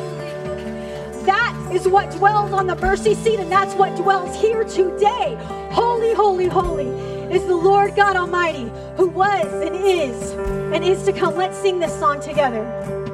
That 1.27 1.71
is 1.73 1.89
what 1.89 2.11
dwells 2.11 2.53
on 2.53 2.67
the 2.67 2.75
mercy 2.77 3.15
seat, 3.15 3.41
and 3.41 3.51
that's 3.51 3.75
what 3.75 3.97
dwells 3.97 4.39
here 4.41 4.65
today. 4.65 5.39
Holy, 5.71 6.13
holy, 6.13 6.47
holy 6.47 6.89
is 7.35 7.47
the 7.47 7.57
Lord 7.57 7.97
God 7.97 8.17
Almighty 8.17 8.71
who 8.97 9.09
was 9.09 9.47
and 9.47 9.75
is 9.75 10.33
and 10.75 10.85
is 10.85 11.03
to 11.05 11.13
come. 11.13 11.35
Let's 11.35 11.57
sing 11.57 11.79
this 11.79 11.99
song 11.99 12.21
together. 12.21 13.14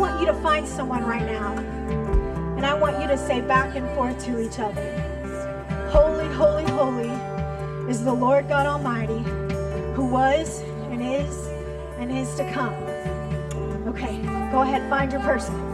Want 0.00 0.18
you 0.18 0.24
to 0.24 0.34
find 0.34 0.66
someone 0.66 1.04
right 1.04 1.26
now, 1.26 1.58
and 2.56 2.64
I 2.64 2.72
want 2.72 3.02
you 3.02 3.08
to 3.08 3.18
say 3.18 3.42
back 3.42 3.76
and 3.76 3.86
forth 3.94 4.18
to 4.24 4.40
each 4.40 4.58
other 4.58 4.96
Holy, 5.90 6.26
holy, 6.34 6.64
holy 6.64 7.10
is 7.90 8.02
the 8.02 8.12
Lord 8.12 8.48
God 8.48 8.64
Almighty, 8.64 9.18
who 9.94 10.06
was 10.06 10.62
and 10.90 11.02
is 11.02 11.48
and 11.98 12.10
is 12.10 12.34
to 12.36 12.50
come. 12.50 12.72
Okay, 13.88 14.22
go 14.50 14.62
ahead, 14.62 14.88
find 14.88 15.12
your 15.12 15.20
person. 15.20 15.69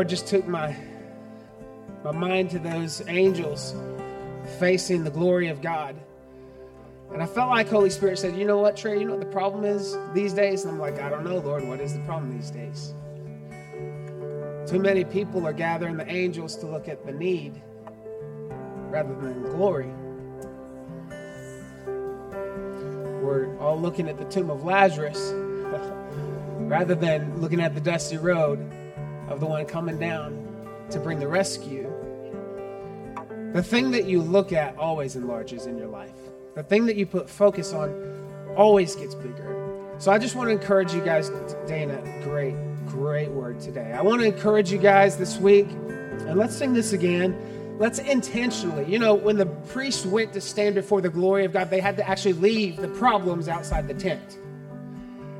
Lord 0.00 0.08
just 0.08 0.28
took 0.28 0.48
my 0.48 0.74
my 2.02 2.10
mind 2.10 2.48
to 2.52 2.58
those 2.58 3.02
angels 3.06 3.74
facing 4.58 5.04
the 5.04 5.10
glory 5.10 5.48
of 5.48 5.60
God. 5.60 5.94
And 7.12 7.22
I 7.22 7.26
felt 7.26 7.50
like 7.50 7.68
Holy 7.68 7.90
Spirit 7.90 8.18
said, 8.18 8.34
You 8.34 8.46
know 8.46 8.56
what, 8.56 8.78
Trey? 8.78 8.98
You 8.98 9.04
know 9.04 9.16
what 9.16 9.20
the 9.20 9.30
problem 9.30 9.62
is 9.62 9.98
these 10.14 10.32
days? 10.32 10.64
And 10.64 10.72
I'm 10.72 10.80
like, 10.80 10.98
I 11.02 11.10
don't 11.10 11.22
know, 11.22 11.36
Lord. 11.36 11.68
What 11.68 11.82
is 11.82 11.92
the 11.92 12.00
problem 12.06 12.34
these 12.34 12.50
days? 12.50 12.94
Too 14.66 14.78
many 14.78 15.04
people 15.04 15.46
are 15.46 15.52
gathering 15.52 15.98
the 15.98 16.10
angels 16.10 16.56
to 16.56 16.66
look 16.66 16.88
at 16.88 17.04
the 17.04 17.12
need 17.12 17.60
rather 18.88 19.14
than 19.16 19.42
glory. 19.42 19.92
We're 23.22 23.54
all 23.58 23.78
looking 23.78 24.08
at 24.08 24.16
the 24.16 24.24
tomb 24.24 24.48
of 24.48 24.64
Lazarus 24.64 25.30
rather 26.70 26.94
than 26.94 27.38
looking 27.38 27.60
at 27.60 27.74
the 27.74 27.82
dusty 27.82 28.16
road 28.16 28.79
of 29.30 29.40
the 29.40 29.46
one 29.46 29.64
coming 29.64 29.98
down 29.98 30.46
to 30.90 30.98
bring 30.98 31.18
the 31.18 31.28
rescue. 31.28 31.90
The 33.52 33.62
thing 33.62 33.90
that 33.92 34.04
you 34.04 34.22
look 34.22 34.52
at 34.52 34.76
always 34.76 35.16
enlarges 35.16 35.66
in 35.66 35.78
your 35.78 35.88
life. 35.88 36.14
The 36.54 36.62
thing 36.62 36.86
that 36.86 36.96
you 36.96 37.06
put 37.06 37.30
focus 37.30 37.72
on 37.72 38.54
always 38.56 38.94
gets 38.96 39.14
bigger. 39.14 39.94
So 39.98 40.10
I 40.10 40.18
just 40.18 40.34
want 40.34 40.48
to 40.48 40.52
encourage 40.52 40.92
you 40.92 41.00
guys, 41.00 41.30
Dana, 41.66 42.02
great, 42.24 42.54
great 42.86 43.30
word 43.30 43.60
today. 43.60 43.92
I 43.92 44.02
want 44.02 44.20
to 44.20 44.26
encourage 44.26 44.72
you 44.72 44.78
guys 44.78 45.16
this 45.16 45.38
week, 45.38 45.68
and 45.68 46.36
let's 46.36 46.56
sing 46.56 46.72
this 46.72 46.92
again. 46.92 47.76
Let's 47.78 47.98
intentionally, 47.98 48.90
you 48.90 48.98
know, 48.98 49.14
when 49.14 49.36
the 49.36 49.46
priest 49.46 50.06
went 50.06 50.32
to 50.34 50.40
stand 50.40 50.74
before 50.74 51.00
the 51.00 51.08
glory 51.08 51.44
of 51.44 51.52
God, 51.52 51.70
they 51.70 51.80
had 51.80 51.96
to 51.96 52.08
actually 52.08 52.34
leave 52.34 52.76
the 52.76 52.88
problems 52.88 53.48
outside 53.48 53.88
the 53.88 53.94
tent. 53.94 54.38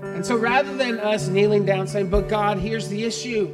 And 0.02 0.24
so 0.24 0.36
rather 0.36 0.74
than 0.76 0.98
us 0.98 1.28
kneeling 1.28 1.66
down 1.66 1.86
saying, 1.86 2.08
But 2.08 2.28
God, 2.28 2.58
here's 2.58 2.88
the 2.88 3.04
issue. 3.04 3.52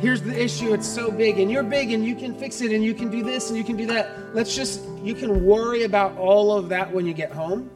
Here's 0.00 0.22
the 0.22 0.42
issue. 0.42 0.72
It's 0.72 0.88
so 0.88 1.10
big, 1.10 1.38
and 1.38 1.50
you're 1.50 1.62
big, 1.62 1.92
and 1.92 2.04
you 2.04 2.14
can 2.14 2.34
fix 2.34 2.62
it, 2.62 2.72
and 2.72 2.82
you 2.82 2.94
can 2.94 3.10
do 3.10 3.22
this, 3.22 3.50
and 3.50 3.58
you 3.58 3.64
can 3.64 3.76
do 3.76 3.86
that. 3.86 4.34
Let's 4.34 4.56
just, 4.56 4.80
you 5.02 5.14
can 5.14 5.44
worry 5.44 5.84
about 5.84 6.16
all 6.16 6.56
of 6.56 6.70
that 6.70 6.90
when 6.90 7.04
you 7.04 7.12
get 7.12 7.30
home. 7.30 7.70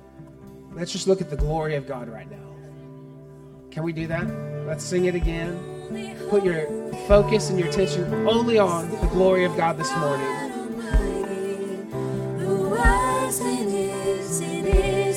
Let's 0.73 0.91
just 0.91 1.07
look 1.07 1.21
at 1.21 1.29
the 1.29 1.37
glory 1.37 1.77
of 1.77 1.87
God 1.87 2.09
right 2.09 2.31
now. 2.31 2.39
Can 3.71 3.83
we 3.83 3.93
do 3.93 4.07
that? 4.07 4.27
Let's 4.67 4.83
sing 4.83 5.05
it 5.05 5.15
again. 5.15 5.59
Put 6.31 6.45
your 6.45 6.67
focus 7.07 7.51
and 7.51 7.59
your 7.59 7.69
attention 7.69 8.27
only 8.27 8.59
on 8.59 8.91
the 8.91 9.07
glory 9.09 9.45
of 9.45 9.55
God 9.57 9.77
this 9.77 9.95
morning. 9.97 10.27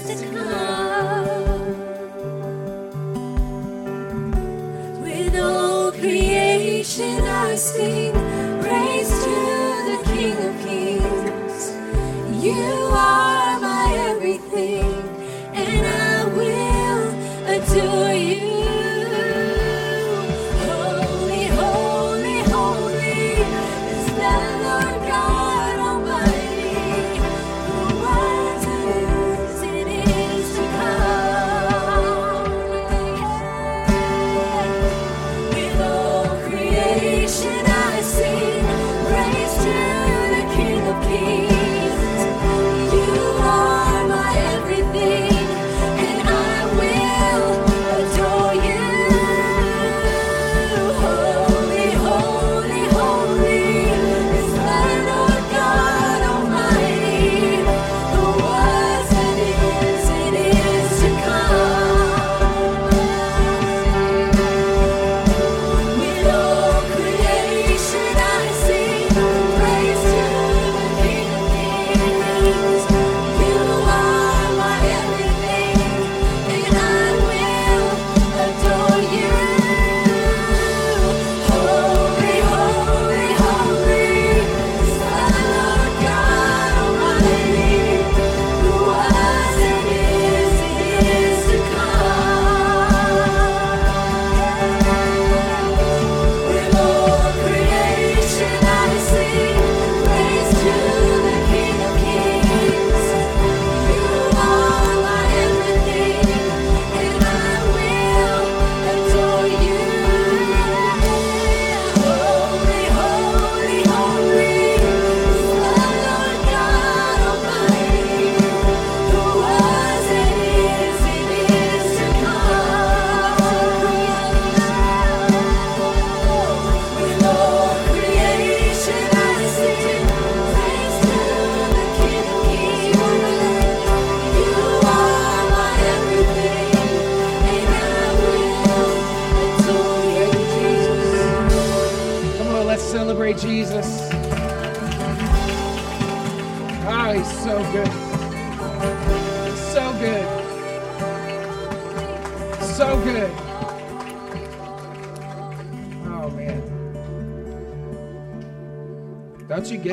To 0.08 0.26
come. 0.34 0.77
Creation 6.98 7.28
I 7.28 7.56
sing 7.56 8.14
praise 8.62 9.10
to 9.24 9.36
the 9.90 10.00
King 10.06 10.38
of 10.48 10.56
Kings. 10.66 11.72
You 12.44 12.64
are 12.92 13.17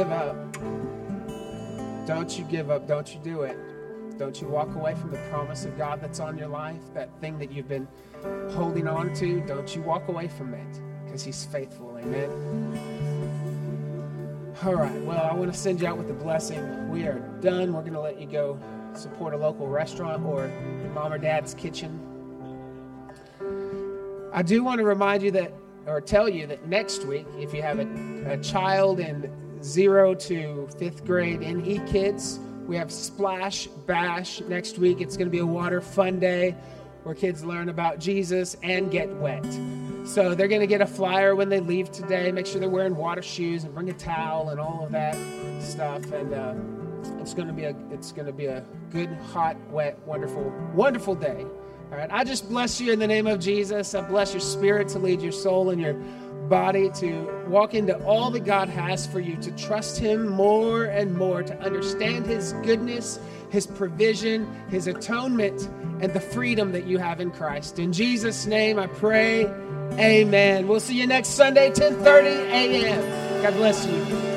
give 0.05 0.13
up. 0.13 0.53
Don't 2.07 2.39
you 2.39 2.45
give 2.45 2.71
up. 2.71 2.87
Don't 2.87 3.15
you 3.15 3.21
do 3.21 3.43
it. 3.43 3.57
Don't 4.19 4.41
you 4.41 4.49
walk 4.49 4.75
away 4.75 4.95
from 4.95 5.11
the 5.11 5.19
promise 5.31 5.65
of 5.65 5.77
God 5.79 6.01
that's 6.01 6.21
on 6.21 6.37
your 6.39 6.49
life, 6.49 6.83
that 6.93 7.09
thing 7.21 7.39
that 7.39 7.51
you've 7.51 7.69
been 7.69 7.89
holding 8.51 8.87
on 8.87 9.15
to. 9.15 9.41
Don't 9.47 9.75
you 9.75 9.83
walk 9.83 10.09
away 10.09 10.29
from 10.29 10.55
it 10.55 10.81
because 11.05 11.25
He's 11.25 11.45
faithful. 11.47 11.99
Amen. 11.99 12.31
All 14.63 14.75
right. 14.75 15.01
Well, 15.03 15.23
I 15.23 15.35
want 15.35 15.53
to 15.53 15.59
send 15.59 15.81
you 15.81 15.89
out 15.89 15.97
with 15.97 16.11
a 16.11 16.15
blessing. 16.15 16.89
We 16.91 17.05
are 17.05 17.19
done. 17.41 17.73
We're 17.73 17.81
going 17.81 17.95
to 17.95 18.01
let 18.01 18.21
you 18.21 18.27
go 18.27 18.59
support 18.93 19.35
a 19.35 19.37
local 19.37 19.67
restaurant 19.67 20.25
or 20.25 20.47
your 20.83 20.93
mom 20.93 21.13
or 21.13 21.19
dad's 21.19 21.55
kitchen. 21.55 21.99
I 24.33 24.43
do 24.43 24.63
want 24.63 24.79
to 24.79 24.85
remind 24.85 25.23
you 25.23 25.31
that, 25.33 25.53
or 25.87 26.01
tell 26.01 26.29
you 26.29 26.47
that 26.49 26.69
next 26.69 27.05
week, 27.05 27.27
if 27.39 27.53
you 27.55 27.63
have 27.63 27.79
a, 27.81 28.33
a 28.33 28.37
child 28.39 29.01
in 29.01 29.31
zero 29.65 30.15
to 30.15 30.69
fifth 30.79 31.05
grade 31.05 31.43
in 31.43 31.63
kids. 31.87 32.39
we 32.67 32.77
have 32.77 32.93
Splash 32.93 33.67
Bash 33.87 34.41
next 34.43 34.79
week. 34.79 35.01
It's 35.01 35.17
going 35.17 35.27
to 35.27 35.33
be 35.33 35.39
a 35.39 35.47
water 35.47 35.81
fun 35.81 36.21
day 36.21 36.55
where 37.03 37.15
kids 37.15 37.45
learn 37.45 37.69
about 37.69 37.99
Jesus 37.99 38.57
and 38.63 38.91
get 38.91 39.09
wet. 39.17 39.45
So 40.05 40.35
they're 40.35 40.49
going 40.49 40.61
to 40.61 40.67
get 40.67 40.83
a 40.83 40.87
flyer 40.87 41.35
when 41.35 41.49
they 41.49 41.61
leave 41.61 41.91
today. 41.91 42.31
Make 42.31 42.47
sure 42.47 42.61
they're 42.61 42.69
wearing 42.69 42.95
water 42.95 43.23
shoes 43.23 43.65
and 43.65 43.75
bring 43.75 43.89
a 43.89 43.95
towel 43.95 44.51
and 44.51 44.61
all 44.61 44.85
of 44.85 44.93
that 44.93 45.17
stuff. 45.63 46.05
And 46.13 46.35
uh, 46.35 46.55
it's 47.21 47.33
going 47.33 47.49
to 47.49 47.55
be 47.55 47.65
a 47.65 47.75
it's 47.91 48.13
going 48.13 48.27
to 48.27 48.33
be 48.33 48.47
a 48.47 48.65
good, 48.91 49.11
hot, 49.33 49.57
wet, 49.71 49.99
wonderful, 50.07 50.53
wonderful 50.75 51.15
day. 51.15 51.47
All 51.91 51.99
right. 51.99 52.11
I 52.13 52.25
just 52.25 52.49
bless 52.49 52.81
you 52.81 52.93
in 52.93 52.99
the 52.99 53.07
name 53.07 53.27
of 53.27 53.41
Jesus. 53.41 53.95
I 53.95 54.03
bless 54.03 54.33
your 54.33 54.41
spirit 54.41 54.89
to 54.89 54.99
lead 54.99 55.23
your 55.23 55.33
soul 55.33 55.71
and 55.71 55.81
your 55.81 55.95
body 56.49 56.91
to 56.97 57.47
walk 57.49 57.75
into 57.75 57.97
all 58.05 58.31
that 58.31 58.45
God 58.45 58.69
has 58.69 59.07
for 59.07 59.21
you, 59.21 59.37
to 59.37 59.51
trust 59.53 59.99
Him 59.99 60.29
more 60.29 60.85
and 60.85 61.15
more, 61.15 61.43
to 61.43 61.59
understand 61.61 62.27
His 62.27 62.53
goodness, 62.65 63.19
His 63.51 63.67
provision, 63.67 64.47
His 64.69 64.87
atonement, 64.87 65.69
and 66.01 66.13
the 66.13 66.21
freedom 66.21 66.73
that 66.73 66.87
you 66.87 66.99
have 66.99 67.21
in 67.21 67.31
Christ. 67.31 67.79
In 67.79 67.93
Jesus' 67.93 68.47
name, 68.47 68.79
I 68.79 68.87
pray. 68.87 69.47
Amen. 69.93 70.67
We'll 70.67 70.81
see 70.81 70.99
you 70.99 71.07
next 71.07 71.31
Sunday, 71.31 71.71
10:30 71.71 72.27
a.m. 72.51 73.43
God 73.43 73.55
bless 73.55 73.87
you. 73.87 74.34